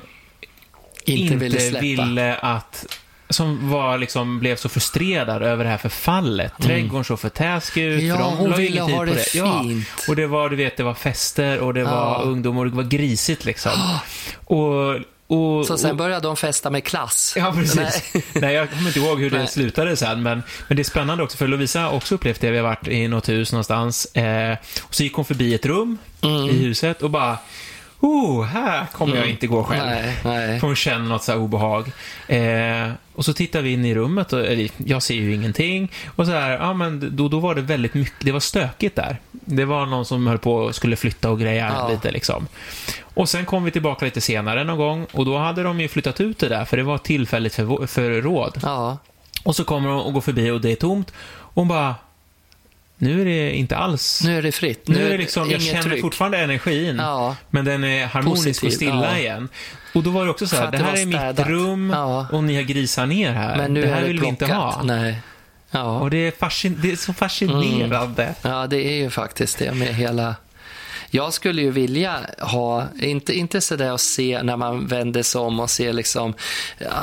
[1.05, 1.81] Inte ville släppa.
[1.81, 2.87] ville att
[3.31, 6.53] som var liksom, blev så frustrerad över det här förfallet.
[6.63, 8.03] Trädgården såg för täsk ut.
[8.03, 8.07] Mm.
[8.07, 9.89] Ja, de hon ville ha det Ja, fint.
[10.09, 11.91] och det var, du vet, det var fester och det Ja.
[11.91, 13.73] var ungdom och det var grisigt liksom.
[14.45, 14.99] Och,
[15.35, 17.35] och, Så sen och, började de festa med klass.
[17.37, 17.77] Ja, precis.
[18.15, 18.25] Nej.
[18.33, 18.55] Nej.
[18.55, 19.47] jag kommer inte ihåg hur det Nej.
[19.49, 22.51] slutade sen, men, men det är spännande också, för Lovisa har också upplevt det.
[22.51, 25.99] Vi har varit i något hus någonstans, eh, och så gick hon förbi ett rum
[26.23, 26.45] Mm.
[26.49, 27.39] i huset och bara,
[28.05, 29.87] oh, här kommer jag inte gå själv.
[29.87, 30.59] Nej, nej.
[30.59, 31.93] Hon känner något så här obehag.
[32.29, 35.93] Eh, och så tittar vi in i rummet och eller, jag ser ju ingenting.
[36.17, 39.17] Och så här, ja men då, då var det väldigt mycket, det var stökigt där.
[39.31, 41.89] Det var någon som höll på och skulle flytta och greja Ja.
[41.89, 42.47] lite liksom.
[43.15, 46.21] Och sen kom vi tillbaka lite senare någon gång och då hade de ju flyttat
[46.21, 48.61] ut det där för det var tillfälligt för, för råd.
[48.63, 48.99] Ja.
[49.45, 51.13] Och så kommer de och går förbi och det är tomt.
[51.27, 51.95] Och hon bara,
[53.05, 54.23] nu är det inte alls...
[54.25, 54.89] Nu är det fritt.
[54.89, 56.01] Nu är det liksom, jag känner tryck.
[56.01, 57.37] fortfarande energin, Ja.
[57.51, 59.19] men den är harmonisk Positiv, och stilla ja.
[59.19, 59.49] igen.
[59.93, 62.27] Och då var det också så här, det det här är mitt rum Ja.
[62.33, 63.57] och ni har grisat ner här.
[63.57, 64.75] Men nu det här är det vill vi inte plockat.
[64.75, 64.83] ha.
[64.83, 65.19] Nej.
[65.71, 65.83] Ja.
[65.99, 68.35] Och det är, fascin- det är så fascinerande.
[68.43, 70.35] Ja, det är ju faktiskt det med hela...
[71.17, 75.61] Jag skulle ju vilja ha, inte, inte sådär att se när man vänder sig om
[75.61, 76.35] och ser liksom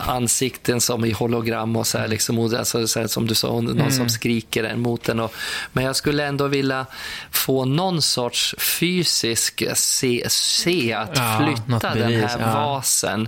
[0.08, 3.70] ansikten som i hologram och så här, liksom, alltså, så här, som du sa, någon
[3.80, 3.92] Mm.
[3.92, 5.20] som skriker en mot en.
[5.20, 5.34] Och,
[5.74, 6.86] men jag skulle ändå vilja
[7.32, 12.54] få någon sorts fysisk se, se att Ja, flytta den här ja.
[12.56, 13.28] vasen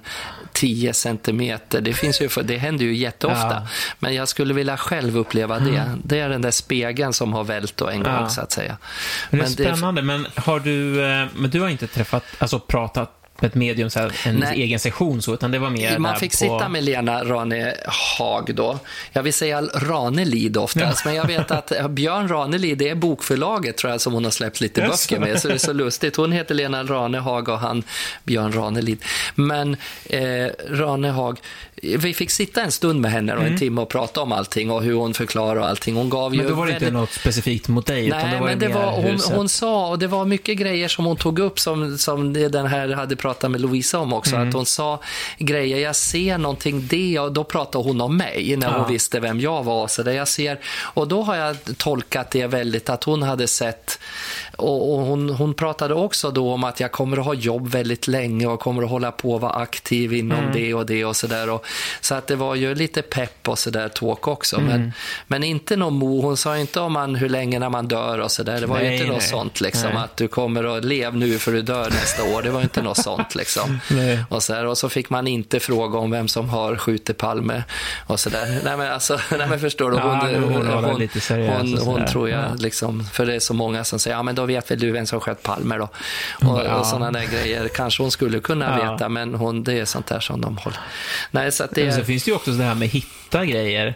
[0.54, 1.82] 10 centimeter.
[1.82, 3.48] Det, finns ju, det händer ju jätteofta.
[3.48, 3.52] Ja.
[3.58, 3.68] Mm.
[4.00, 5.92] Men jag skulle vilja själv uppleva det.
[6.04, 8.78] Det är den där spegeln som har vält en gång, så att säga.
[9.30, 12.24] Men det är Men det- spännande, men har du, eh, men du har inte träffat,
[12.40, 14.62] alltså pratat med ett medium, så här, en Nej.
[14.62, 16.38] egen session så, utan det var mer Man fick på...
[16.38, 18.80] sitta med Lena Ranehag då.
[19.12, 23.78] Jag vill säga Ranelid oftast, men jag vet att eh, Björn Ranelid, det är bokförlaget
[23.78, 25.10] tror jag som hon har släppt lite Yes.
[25.10, 26.16] böcker med, så det är så lustigt.
[26.16, 27.84] Hon heter Lena Ranehag och han
[28.24, 29.04] Björn Ranelid.
[29.36, 29.78] Men
[30.10, 31.40] eh, Ranehag,
[31.84, 34.84] vi fick sitta en stund med henne och en timme och prata om allting och
[34.84, 35.96] hur hon förklarar och allting.
[35.96, 36.38] Hon gav Mm.
[36.38, 36.88] Men ju då var det väldigt...
[36.88, 39.88] inte något specifikt mot dig, Nej, då var men det, det var, hon, hon sa,
[39.88, 43.16] och det var mycket grejer som hon tog upp som, som det den här hade
[43.16, 44.36] pratat med Louisa om också.
[44.36, 44.48] Mm.
[44.48, 45.00] Att hon sa
[45.38, 48.78] grejer, jag ser någonting, det, och då pratade hon om mig när Ja.
[48.78, 49.88] hon visste vem jag var.
[49.88, 54.00] Så det jag ser, och då har jag tolkat det väldigt att hon hade sett,
[54.64, 58.08] och, och hon, hon pratade också då om att jag kommer att ha jobb väldigt
[58.08, 60.52] länge och kommer att hålla på att vara aktiv inom Mm.
[60.54, 61.60] det och det och sådär.
[62.02, 64.58] Så att det var ju lite pepp och sådär talk också.
[64.58, 64.68] Mm.
[64.70, 64.94] Men,
[65.28, 68.32] men inte någon mo, hon sa inte om man, hur länge när man dör och
[68.32, 68.62] sådär.
[68.62, 69.28] Det var ju Nej, inte något nej.
[69.30, 70.04] sånt liksom Nej.
[70.04, 72.42] att du kommer att leva nu för du dör nästa år.
[72.42, 73.80] Det var inte något sånt liksom.
[74.30, 77.64] Och så, här, och så fick man inte fråga om vem som har skjutit Palme
[78.08, 78.60] och sådär.
[78.64, 79.98] Nej men alltså, nej men förstår du.
[79.98, 82.56] Ja, Hon, nu hon, hon hon, hon, och tror jag Ja.
[82.58, 85.06] liksom, för det är så många som säger, ja men då vet väl du vem
[85.06, 85.84] som sköt Palme då.
[86.50, 86.76] Och, Ja.
[86.76, 87.68] och sådana där grejer.
[87.68, 88.92] Kanske hon skulle kunna Ja.
[88.92, 90.80] veta, men hon, det är sånt där som de håller.
[91.32, 93.96] Nej, så det Men så finns det ju också det här med hitta grejer.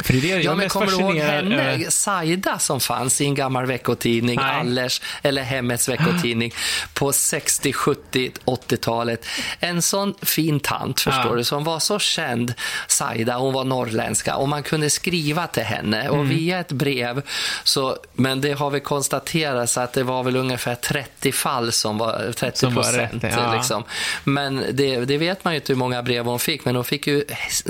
[0.00, 1.90] För det är det jag Ja, men kommer du ihåg henne.
[1.90, 4.60] Saida, som fanns i en gammal veckotidning, Nej.
[4.60, 6.54] Allers, eller Hemmets veckotidning,
[6.94, 9.26] på 60, 70, 80-talet.
[9.60, 11.34] En sån fin tant, förstår Ja.
[11.34, 12.54] du, som var så känd,
[12.88, 16.28] Saida, hon var norrländska, och man kunde skriva till henne, och Mm.
[16.28, 17.22] via ett brev,
[17.64, 21.98] så, men det har vi konstaterat, så att det var väl ungefär 30 fall som
[21.98, 23.24] var 30 Som var procent.
[23.24, 23.54] rätt, ja.
[23.54, 23.84] liksom.
[24.24, 27.06] Men det, det vet man ju inte hur många brev hon fick, men hon fick
[27.06, 27.24] ju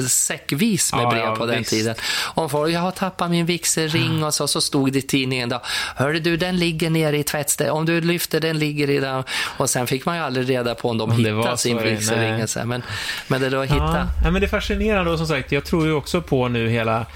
[0.09, 1.71] säckvis med brev på den visst.
[1.71, 1.95] tiden.
[2.21, 5.61] Om folk, jag har tappat min vigselring och så, så stod det i tidningen då,
[5.97, 9.25] hörde du den ligger nere i tvättstället, om du lyfter den ligger i den.
[9.57, 12.45] Och sen fick man ju aldrig reda på om de Om hittade sin vigselring.
[12.65, 12.83] Men,
[13.29, 14.09] men det då att hitta.
[14.25, 17.07] Ja, men det är fascinerande och som sagt, jag tror ju också på nu hela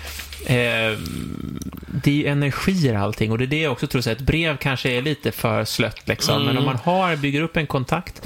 [0.47, 0.99] eh,
[2.03, 4.26] det är ju energier allting och det är det jag också tror, så att ett
[4.26, 6.64] brev kanske är lite för slött liksom, men om Mm.
[6.64, 8.22] man har, bygger upp en kontakt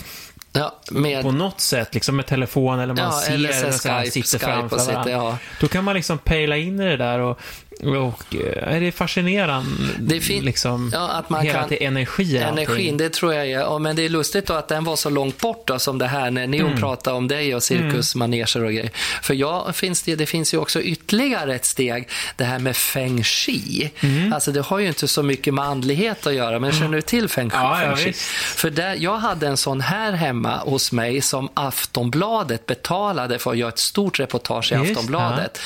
[0.53, 4.39] Ja, med, på något sätt, liksom med telefon eller man ja, ser eller Skype, sitter
[4.39, 5.39] Skype framför sitter, ja.
[5.61, 7.41] Då kan man liksom pejla in i det där och,
[7.83, 11.87] och eh, det är fascinerande, Det fin- liksom, ja, att man hela kan- det är
[11.89, 12.97] energi Energin, allting.
[12.97, 13.51] det tror jag är.
[13.61, 16.07] Ja, men det är lustigt då att den var så långt bort då, som det
[16.07, 16.79] här när Neo Mm.
[16.79, 18.91] pratade om dig och cirkusmaneger och grejer.
[19.23, 23.25] För jag, finns det, det finns ju också ytterligare ett steg, det här med feng
[23.25, 23.91] shui.
[24.01, 24.33] Mm.
[24.33, 27.29] Alltså det har ju inte så mycket med andlighet att göra, men känner du till
[27.29, 27.61] feng shui?
[27.61, 28.13] Ja, feng shui?
[28.57, 33.57] För där, jag hade en sån här hemma hos mig som Aftonbladet betalade för att
[33.59, 35.59] göra ett stort reportage i Just, Aftonbladet.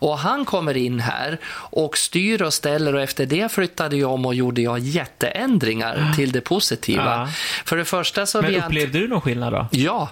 [0.00, 4.26] Och han kommer in här och styr och ställer och efter det flyttade jag om
[4.26, 7.04] och gjorde jag jätteändringar till det positiva.
[7.04, 7.28] Ja.
[7.64, 9.66] För det första så Men upplevde du någon skillnad då?
[9.70, 10.08] Ja,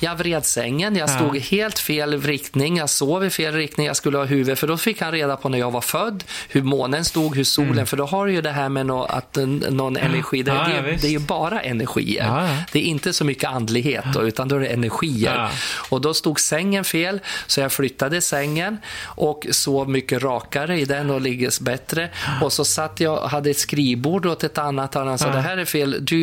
[0.00, 3.96] Jag vred sängen, jag stod i helt fel riktning, jag sov i fel riktning, jag
[3.96, 7.04] skulle ha huvudet, för då fick han reda på när jag var född, hur månen
[7.04, 7.86] stod, hur solen, Mm.
[7.86, 9.38] för då har du ju det här med nå, att
[9.70, 12.24] någon energi, det, Ja, det, ja, det är ju bara energier.
[12.26, 12.48] Ja.
[12.72, 15.48] Det är inte så mycket andlighet då, utan då är det energier.
[15.90, 21.10] Och då stod sängen fel, så jag flyttade sängen och sov mycket rakare i den
[21.10, 22.08] och ligger bättre.
[22.42, 25.56] Och så satt jag hade ett skrivbord åt ett annat och han sa, det här
[25.56, 26.22] är fel, du,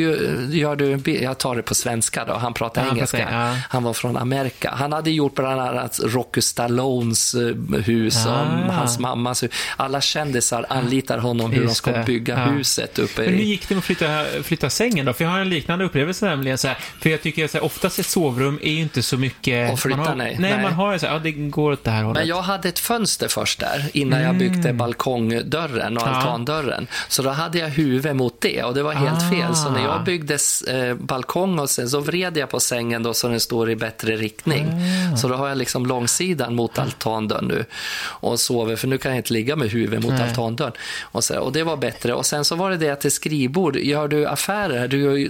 [0.52, 1.02] gör du?
[1.22, 3.30] Jag tar det på svenska då, han pratar engelska.
[3.38, 3.56] Ja.
[3.70, 4.74] Han var från Amerika.
[4.78, 8.72] Han hade gjort bland annat Rocky Stallones eh, hus och Ah.
[8.72, 9.52] hans mammas hus.
[9.78, 12.04] Alla kändisar anlitar honom hur de Just ska det.
[12.06, 12.46] bygga Ja.
[12.46, 15.14] huset uppe Men hur gick det med att flytta, flytta sängen då?
[15.14, 17.66] För jag har en liknande upplevelse nämligen så här, För jag tycker att så här,
[17.66, 19.72] oftast ett sovrum är ju inte så mycket...
[19.74, 20.36] Och flytta, man har, nej.
[20.40, 20.62] nej.
[20.64, 22.22] Man har ju så här, ja det går åt det här hållet.
[22.22, 26.14] Men jag hade ett fönster först där innan jag byggde balkongdörren och Mm.
[26.14, 26.22] Ja.
[26.22, 26.88] altandörren.
[27.08, 29.30] Så då hade jag huvudet mot det och det var helt Ah.
[29.30, 29.56] fel.
[29.56, 33.27] Så när jag byggde eh, balkong och sen så vred jag på sängen då så
[33.30, 34.68] den står i bättre riktning.
[35.14, 35.18] Ah.
[35.18, 37.66] Så då har jag liksom långsidan mot altandörren nu
[38.00, 40.30] och sover för nu kan jag inte ligga med huvudet mot Nej.
[40.30, 40.74] altandörren.
[41.02, 42.14] Och, så, och det var bättre.
[42.14, 43.76] Och sen så var det det till skrivbord.
[43.76, 44.88] Gör du affärer?
[44.88, 45.30] Du, gör-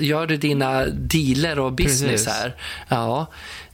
[0.00, 2.28] gör du dina dealer och business Precis.
[2.28, 2.54] här?
[2.88, 3.26] Ja.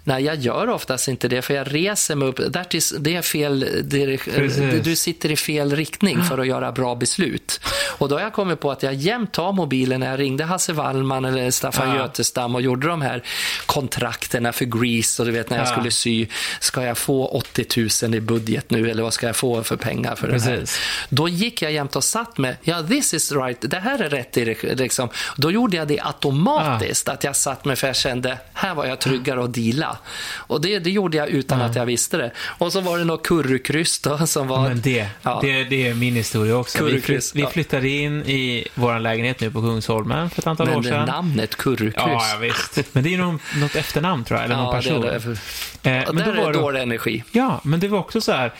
[0.04, 2.40] Nej, jag gör oftast inte det, för jag reser mig upp.
[2.74, 4.84] Is, det är fel, direk- Precis.
[4.84, 7.60] du sitter i fel riktning för att göra bra beslut.
[7.98, 10.72] Och då har jag kommit på att jag jämt tar mobilen när jag ringde Hasse
[10.72, 11.96] Wallman eller Staffan Ja.
[11.96, 13.22] Götestam och gjorde de här
[13.66, 15.70] kontrakterna för Grease och du vet när jag Ja.
[15.72, 16.26] skulle sy.
[16.60, 20.16] Ska jag få 80 000 i budget nu eller vad ska jag få för pengar
[20.16, 20.56] för det här?
[20.56, 20.78] Precis.
[21.08, 24.36] Då gick jag jämt och satt med, ja this is right, det här är rätt.
[24.78, 25.08] Liksom.
[25.36, 28.98] Då gjorde jag det automatiskt, att jag satt med för jag kände, här var jag
[28.98, 29.89] tryggare att deala.
[30.36, 32.30] Och det, det gjorde jag utan att jag visste det.
[32.58, 34.68] Och så var det något currykryss då som var...
[34.68, 35.38] Men det, Ja.
[35.42, 36.84] det, det är min historia också.
[36.84, 40.72] Vi, flytt, vi flyttade in i vår lägenhet nu på Kungsholmen för ett antal år
[40.72, 41.06] Men det sedan.
[41.06, 41.94] namnet currykryss.
[41.96, 42.94] Ja, ja, visst.
[42.94, 45.04] Men det är nog något efternamn tror jag, eller någon Ja, det person.
[45.04, 45.36] är
[45.82, 45.90] det.
[45.90, 47.24] Eh, Ja, men där då var är det, dålig energi.
[47.32, 48.52] Ja, men det var också så här.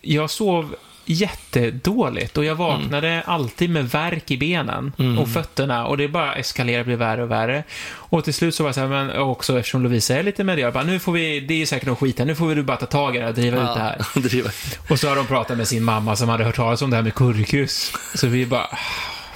[0.00, 3.22] Jag sov jättedåligt och jag vaknade Mm.
[3.26, 7.64] alltid med värk i benen och fötterna och det bara eskalerade, blev värre och värre.
[7.88, 10.72] Och till slut så var jag så här, men också eftersom Lovisa är lite medial,
[10.72, 12.76] bara, nu får vi, det är säkert någon skit här, nu får vi du bara
[12.76, 13.96] ta tag i det här och driva ut det här.
[14.14, 14.50] Ja, driva.
[14.90, 17.02] Och så har de pratat med sin mamma som hade hört talas om det här
[17.02, 17.92] med currykryss.
[18.14, 18.66] Så vi bara...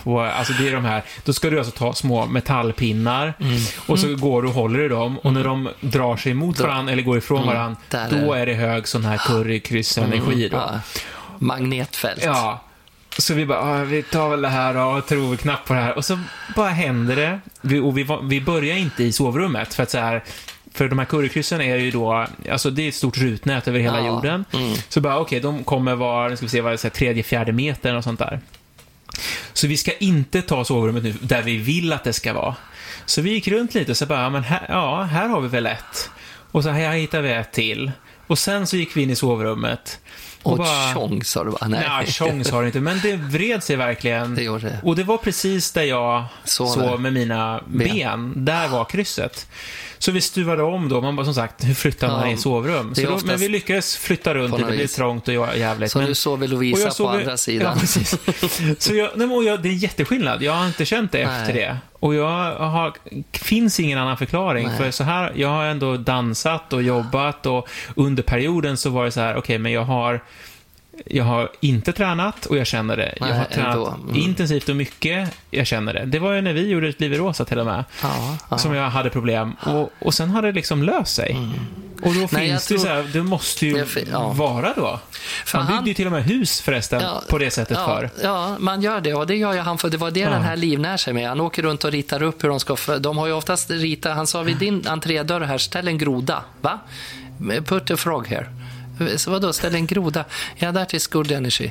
[0.03, 3.35] wow, Alltså det är de här, då ska du alltså ta små metallpinnar
[3.87, 6.93] och så går du och håller i dem och när de drar sig mot varandra
[6.93, 7.77] eller går ifrån varandra,
[8.11, 8.41] då det.
[8.41, 10.57] är det hög sån här currykryssenergi då.
[10.57, 10.81] Ja.
[11.41, 12.25] Magnetfält.
[12.25, 12.61] Ja.
[13.19, 15.81] Så vi bara, ah, vi tar väl det här då, och tror knappt på det
[15.81, 15.97] här.
[15.97, 16.19] Och så
[16.57, 17.41] bara händer det.
[17.61, 20.25] Vi, och vi, vi börjar inte i sovrummet, för att så här,
[20.75, 23.99] för de här currykryssen är ju då, alltså det är ett stort rutnät över hela
[24.01, 24.45] Ja, jorden.
[24.53, 24.75] mm.
[24.89, 27.53] Så bara, okej, de kommer vara, nu ska vi se, vad det är, tredje, fjärde
[27.53, 28.41] metern och sånt där.
[29.53, 32.57] Så vi ska inte ta sovrummet nu, där vi vill att det ska vara.
[33.05, 35.67] Så vi gick runt lite och så bara, men här, ja, här har vi väl
[35.67, 36.11] ett.
[36.53, 37.91] Och så här hittar vi ett till.
[38.27, 39.99] Och sen så gick vi in i sovrummet.
[40.43, 41.59] Och bara- tjong sa du va?
[41.69, 41.85] Nej.
[41.89, 44.35] Nej, chans har det inte, men det vred sig verkligen.
[44.35, 44.81] Det gjorde det.
[44.83, 47.89] Och det var precis där jag sov med mina ben.
[47.95, 48.45] Ben.
[48.45, 49.47] Där var krysset.
[50.03, 51.01] Så vi stuvade om då.
[51.01, 52.95] Man bara som sagt, hur flyttar man Ja, i sovrum?
[52.95, 54.71] Så då, Men vi lyckades flytta runt lite.
[54.71, 55.91] Det blev trångt och jävligt.
[55.91, 57.73] Så men, du sover Lovisa på andra sidan.
[57.75, 58.19] Ja, precis.
[58.79, 60.43] Så jag, nej, men jag, det är en jätteskillnad.
[60.43, 61.41] Jag har inte känt det Nej.
[61.41, 61.77] efter det.
[61.93, 62.93] Och jag har,
[63.33, 64.67] finns ingen annan förklaring.
[64.67, 64.79] Nej.
[64.79, 69.13] För så här, jag har ändå dansat och jobbat och under perioden så var det
[69.13, 70.21] så här, okej, men jag har
[71.07, 73.15] jag har inte tränat och jag känner det.
[73.21, 73.99] jag Nej, har tränat.
[73.99, 74.17] Mm.
[74.17, 75.31] intensivt och mycket.
[75.51, 76.05] Jag känner det.
[76.07, 77.85] Det var ju när vi gjorde ett liv i rosa till och med.
[78.03, 78.59] Ja, ja.
[78.59, 79.53] Som jag hade problem.
[79.67, 81.37] Och, och sen har det liksom löst sig.
[82.03, 84.29] Och då jag finns det tror- så här, det måste ju ja.
[84.29, 85.01] vara då.
[85.45, 87.87] För Man han- byggde ju till och med hus förresten Ja, på det sättet ja,
[87.87, 88.11] förr.
[88.23, 90.57] Ja, man gör det och det gör ju han för det var det den här
[90.57, 91.29] livnär sig med.
[91.29, 92.77] Han åker runt och ritar upp hur de ska...
[92.77, 96.43] För, de har ju oftast ritat, han sa vid din entrédörr här, ställ en groda.
[96.61, 96.79] Va?
[97.67, 98.47] Put a frog here.
[99.17, 100.25] Så vadå, ställ en groda?
[100.57, 101.71] Ja, that is good energy.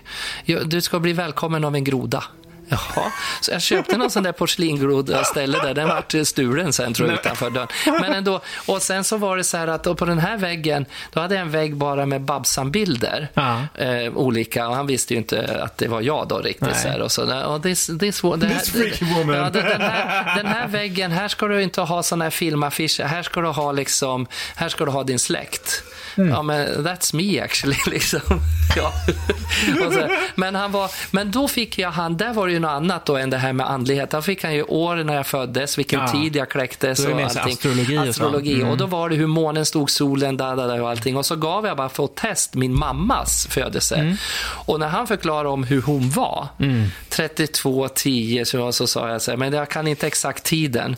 [0.66, 2.24] Du ska bli välkommen av en groda.
[2.72, 3.12] Jaha,
[3.42, 5.74] så jag köpte någon sån där porslingroda och ställde där.
[5.74, 7.68] Den vart stulen sen tror jag utanför dörren.
[7.86, 11.20] Men ändå, och sen så var det så här att på den här väggen, då
[11.20, 13.28] hade jag en vägg bara med Babsan-bilder.
[13.34, 13.62] Ja.
[13.76, 16.62] Eh, olika, och han visste ju inte att det var jag då riktigt.
[16.62, 16.82] Nej.
[16.82, 19.36] Så här, och så, där, och this, this, det här, This freaky woman.
[19.36, 23.04] Ja, den, den, här, den här väggen, här ska du inte ha såna här filmaffischer.
[23.04, 25.84] Här ska du ha liksom, här ska du ha din släkt.
[26.20, 26.32] Mm.
[26.32, 27.78] Ja, men that's me actually.
[27.92, 28.20] Liksom.
[28.76, 28.94] Ja.
[29.92, 33.06] Så, men, han var, men då fick jag han, där var det ju något annat
[33.06, 34.12] då än det här med andlighet.
[34.12, 36.08] Då fick han ju år när jag föddes, vilken Ja.
[36.08, 37.54] tid jag kläcktes och allting.
[37.54, 38.56] astrologi astrologi.
[38.56, 38.68] Mm.
[38.70, 41.18] Och då var det hur månen stod, solen, da, da, da, och allting.
[41.18, 43.96] Och så gav jag bara för att test min mammas födelse.
[43.96, 44.16] Mm.
[44.42, 46.48] Och när han förklarade om hur hon var,
[47.10, 50.96] 32, 10, så, så sa jag så här, men jag kan inte exakt tiden.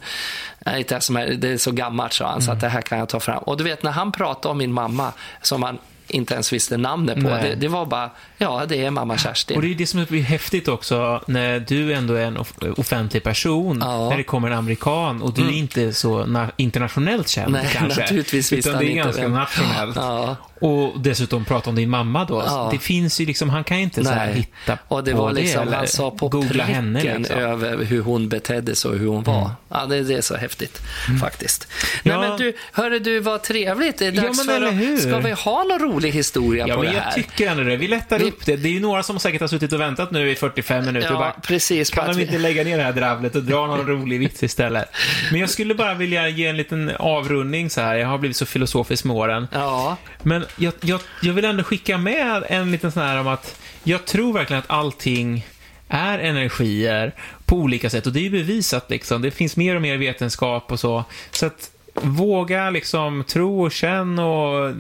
[0.66, 2.82] Nej, inte ens som är, det är så gammalt, sa han, så att det här
[2.82, 3.44] kan jag ta fram.
[3.44, 5.78] Och du vet, när han pratade om min mamma, som han
[6.16, 9.56] inte ens visste namnet på, det, det var bara, ja, det är mamma Kerstin.
[9.58, 13.24] Och det är det som är häftigt också, när du ändå är en off- offentlig
[13.24, 13.96] person, Ja.
[13.96, 14.10] Mm.
[14.10, 18.02] när det kommer en amerikan och du är inte så na- internationellt känd Nej, kanske.
[18.02, 19.34] naturligtvis utan det är ganska vem.
[19.34, 19.96] nationellt.
[19.96, 20.36] Ja.
[20.62, 22.44] Och dessutom prata om din mamma då.
[22.48, 22.70] Ja.
[22.72, 25.62] Det finns ju liksom, han kan inte så här hitta Och det på var liksom,
[25.62, 27.36] eller han sa på googla henne liksom.
[27.38, 29.52] över hur hon betedde sig och hur hon var.
[29.70, 30.82] Ja, det, det är så häftigt
[31.22, 31.68] faktiskt.
[32.04, 32.20] Nej, Ja.
[32.22, 33.98] men du, hörru du, vad trevligt.
[33.98, 35.00] Det är Ja, dags men för att?
[35.02, 37.12] Ska vi ha någon rolig historia Ja, på men det jag här?
[37.12, 37.78] tycker ändå det.
[37.78, 38.56] Vi lättar Vi- upp det.
[38.56, 41.18] Det är ju några som säkert har suttit och väntat nu i 45 minuter Ja,
[41.20, 41.90] bara, precis.
[41.90, 44.90] Kan de vi- inte lägga ner det här dravlet och dra någon rolig vits istället?
[45.32, 47.96] Men jag skulle bara vilja ge en liten avrundning så här.
[47.96, 49.48] Jag har blivit så filosofisk med åren.
[49.52, 53.56] Ja, Men jag, jag, jag vill ändå skicka med en liten sån här om att
[53.84, 55.46] jag tror verkligen att allting
[55.88, 57.14] är energier
[57.46, 59.22] på olika sätt och det är ju bevisat liksom.
[59.22, 61.04] Det finns mer och mer vetenskap och så.
[61.32, 64.74] Så att våga liksom tro och känna och eh,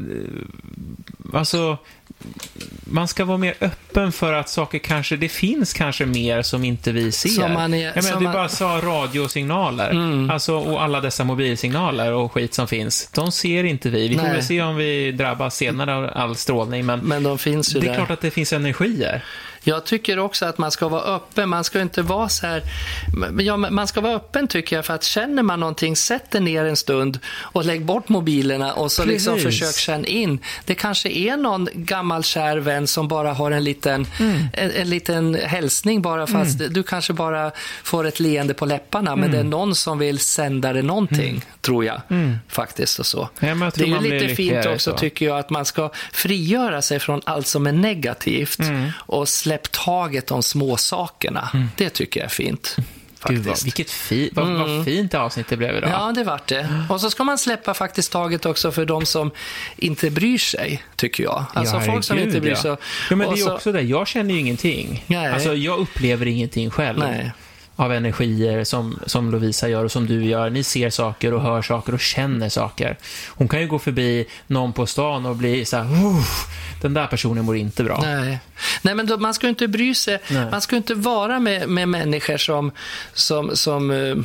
[1.34, 1.78] alltså
[2.84, 6.91] man ska vara mer öppen för att saker kanske, det finns kanske mer som inte
[6.91, 7.30] vi ser.
[7.30, 9.93] Som man är- jag menar, du man- bara sa radiosignaler,
[10.32, 13.09] alltså, och alla dessa mobilsignaler och skit som finns.
[13.14, 14.07] De ser inte vi.
[14.07, 17.76] Vi får väl se om vi drabbas senare av all strålning, men, men de finns
[17.76, 17.95] ju det är där.
[17.95, 19.24] klart att det finns energier.
[19.64, 21.49] Jag tycker också att man ska vara öppen.
[21.49, 22.64] Man ska inte vara så här...
[23.39, 26.66] Ja, man ska vara öppen tycker jag, för att känner man någonting, sätt dig ner
[26.66, 30.39] en stund och lägg bort mobilerna och så liksom försök känna in.
[30.66, 34.07] Det kanske är någon gammal kär vän som bara har en liten,
[34.53, 37.51] en, en liten hälsning bara, fast du kanske bara
[37.84, 41.86] får ett leende på läpparna, men det är någon som vill sända dig någonting, tror
[41.86, 42.01] jag,
[42.47, 43.30] faktiskt och så.
[43.39, 44.97] Ja, det är ju lite fint också, så.
[44.97, 48.59] tycker jag, att man ska frigöra sig från allt som är negativt
[48.93, 51.49] och släpp taget om små sakerna.
[51.78, 52.76] Det tycker jag är fint.
[53.28, 55.89] Gud, vad, vilket fi, vad, vad fint avsnitt det blev idag.
[55.93, 56.70] Ja, det vart det.
[56.89, 59.32] Och så ska man släppa faktiskt taget också för de som
[59.76, 61.45] inte bryr sig, tycker jag.
[61.54, 62.58] Alltså Ja, folk som inte bryr ja.
[62.62, 62.72] sig.
[63.10, 63.82] Ja, men Och det är så- också det.
[63.82, 65.04] Jag känner ju ingenting.
[65.08, 65.28] Nej.
[65.28, 66.99] Alltså, jag upplever ingenting själv.
[66.99, 67.32] Nej.
[67.82, 70.49] Av energier som, som Lovisa gör och som du gör.
[70.49, 72.97] Ni ser saker och hör saker och känner saker.
[73.29, 76.45] Hon kan ju gå förbi någon på stan och bli så här, "Uff,
[76.82, 77.99] den där personen mår inte bra.
[78.03, 78.39] Nej,
[78.82, 80.19] Nej men då, man ska ju inte bry sig.
[80.29, 80.51] Nej.
[80.51, 82.71] Man ska ju inte vara med, med människor som,
[83.13, 83.91] som, som...
[83.91, 84.15] eh,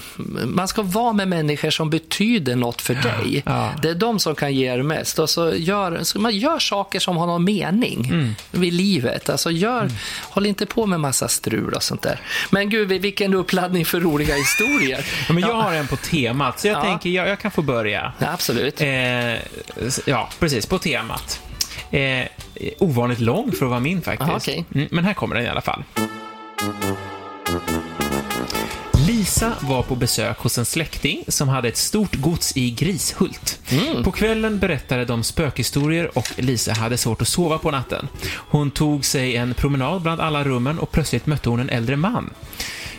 [0.47, 3.43] Man ska vara med människor som betyder något för dig.
[3.47, 3.71] Ja.
[3.83, 5.19] Det är de som kan ge er mest.
[5.19, 8.35] Och så gör, så man gör saker som har någon mening Mm.
[8.51, 9.29] vid livet.
[9.31, 9.91] Alltså gör,
[10.23, 12.21] Håll inte på med massa strul och sånt där.
[12.51, 15.07] Men gud, vilken uppladdning för roliga historier.
[15.29, 16.83] Ja, men jag har en på temat, så jag Ja.
[16.83, 18.13] tänker jag, jag kan få börja.
[18.19, 18.81] Ja, absolut.
[18.81, 18.89] Eh,
[20.07, 21.41] ja, precis, på temat.
[21.91, 22.27] Eh,
[22.79, 24.29] ovanligt lång för att vara min faktiskt.
[24.29, 24.65] Aha, okej.
[24.75, 25.83] mm, men här kommer den i alla fall.
[29.07, 33.61] Lisa var på besök hos en släkting som hade ett stort gods i Grishult.
[34.05, 38.09] På kvällen berättade de spökhistorier och Lisa hade svårt att sova på natten.
[38.35, 42.31] Hon tog sig en promenad bland alla rummen och plötsligt mötte hon en äldre man.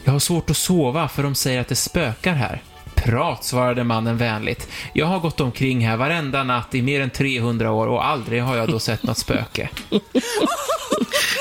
[0.07, 2.61] Jag har svårt att sova för de säger att det spökar här.
[2.95, 4.67] Prat, svarade mannen vänligt.
[4.93, 8.57] Jag har gått omkring här varenda natt i mer än 300 år och aldrig har
[8.57, 9.69] jag då sett något spöke.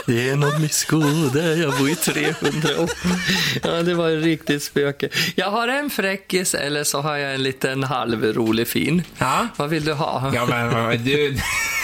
[0.06, 2.90] Det är något missgode, jag bor i 300 år.
[3.62, 5.08] Ja, det var ett riktigt spöke.
[5.34, 9.02] Jag har en fräckis eller så har jag en liten halvrolig fin.
[9.18, 9.48] Ja.
[9.56, 10.32] Vad vill du ha?
[10.34, 11.36] Ja, men du...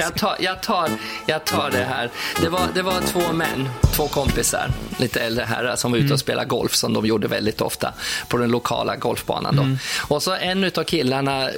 [0.00, 0.88] Jag, tar, jag, tar,
[1.26, 2.10] jag tar det här.
[2.40, 6.20] Det var, det var två män, två kompisar, lite äldre herrar som var ute och
[6.20, 7.92] spelade golf som de gjorde väldigt ofta
[8.28, 9.56] på den lokala golfbanan.
[9.56, 9.66] Då.
[10.14, 11.54] Och så en av killarna eh,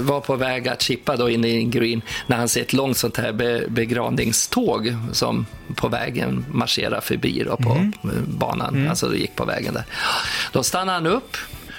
[0.00, 2.96] var på väg att chippa då in i en green när han ser ett långt
[2.96, 9.18] sånt här be, begravningståg som på vägen marscherar förbi då på eh, banan, alltså det
[9.18, 9.84] gick på vägen där.
[10.52, 11.36] Då stannade han upp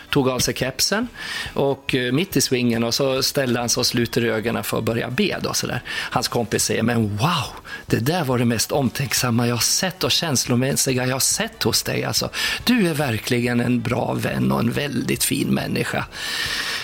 [0.10, 1.08] tog av sig kepsen
[1.54, 4.84] och eh, mitt i svingen och så ställde han sig och sluter ögonen för att
[4.84, 5.38] börja be.
[5.42, 5.82] Då, så där.
[5.88, 7.56] Hans kompis säger, men wow,
[7.86, 12.04] det där var det mest omtänksamma jag sett och känslomässiga jag sett hos dig.
[12.04, 12.30] Alltså,
[12.64, 16.06] du är verkligen en bra vän och en väldigt fin människa.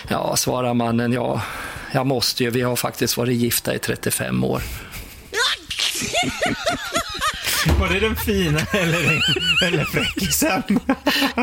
[0.07, 1.41] Ja, svarar mannen, ja,
[1.91, 4.61] jag måste ju, vi har faktiskt varit gifta i 35 år.
[7.80, 9.22] Var det den fina eller, den-
[9.74, 10.63] eller fräckisen?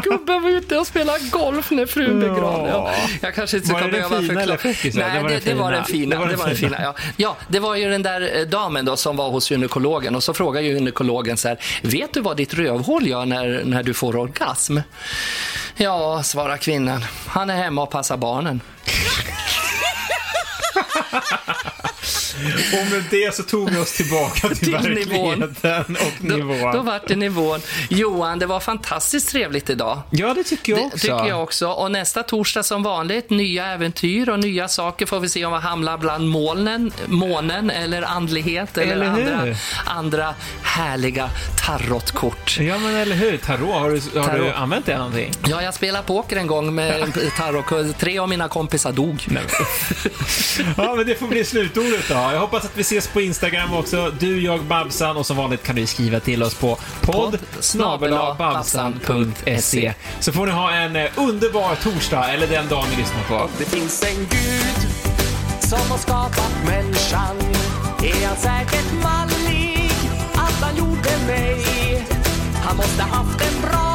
[0.05, 2.68] Gubben var ute och spelade golf när frun begravde.
[2.70, 2.93] Ja.
[3.20, 4.43] Jag kanske inte Var ska det den behöva fina förklara.
[4.43, 5.01] eller fräckisen?
[5.01, 6.16] Nej, det, det, var den fina.
[6.16, 6.77] Det var den fina.
[6.83, 6.95] ja.
[7.16, 10.35] ja, det var ju den där eh, damen då som var hos gynekologen och så
[10.35, 14.16] frågar ju gynekologen så här, vet du vad ditt rövhål gör när, när du får
[14.16, 14.79] orgasm?
[15.77, 18.61] Ja, svarar kvinnan, han är hemma och passar barnen.
[22.72, 25.41] Och med det så tog vi oss tillbaka till, Till nivån.
[25.41, 26.72] verkligheten och Då, nivån.
[26.76, 27.61] då vart det nivån.
[27.91, 30.03] Johan, det var fantastiskt trevligt idag.
[30.11, 30.99] Ja, det tycker jag Det också.
[30.99, 31.68] tycker jag också.
[31.68, 35.07] Och nästa torsdag som vanligt, nya äventyr och nya saker.
[35.07, 39.57] Får vi se om vi hamnar bland molnen, månen eller andlighet eller, Eller andra,
[39.87, 41.30] andra härliga
[41.66, 42.59] tarotkort.
[42.61, 43.37] Ja, men eller hur?
[43.37, 44.55] Tarot, har du, har du Tarot.
[44.55, 45.33] använt det någonting?
[45.49, 47.99] Ja, jag spelade poker en gång med tarotkort.
[47.99, 49.26] Tre av mina kompisar dog.
[49.28, 49.43] Nej,
[50.76, 52.14] ja, men det får bli slutordet då.
[52.31, 54.12] Jag hoppas att vi ses på Instagram också.
[54.20, 57.39] Du, jag, Babsan och som vanligt kan du skriva till oss på podd
[58.39, 63.49] babsan.se så får ni ha en eh, underbar torsdag eller den dagen ni lyssnar på.
[63.59, 64.83] Det finns en gud
[65.61, 67.37] som har skapat människan.
[68.03, 69.91] Är han säkert mallig
[70.35, 72.07] att han gjorde mig?
[72.64, 73.91] Han måste haft en bra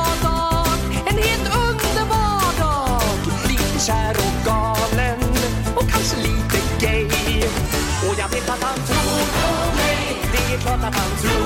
[10.90, 11.37] vet att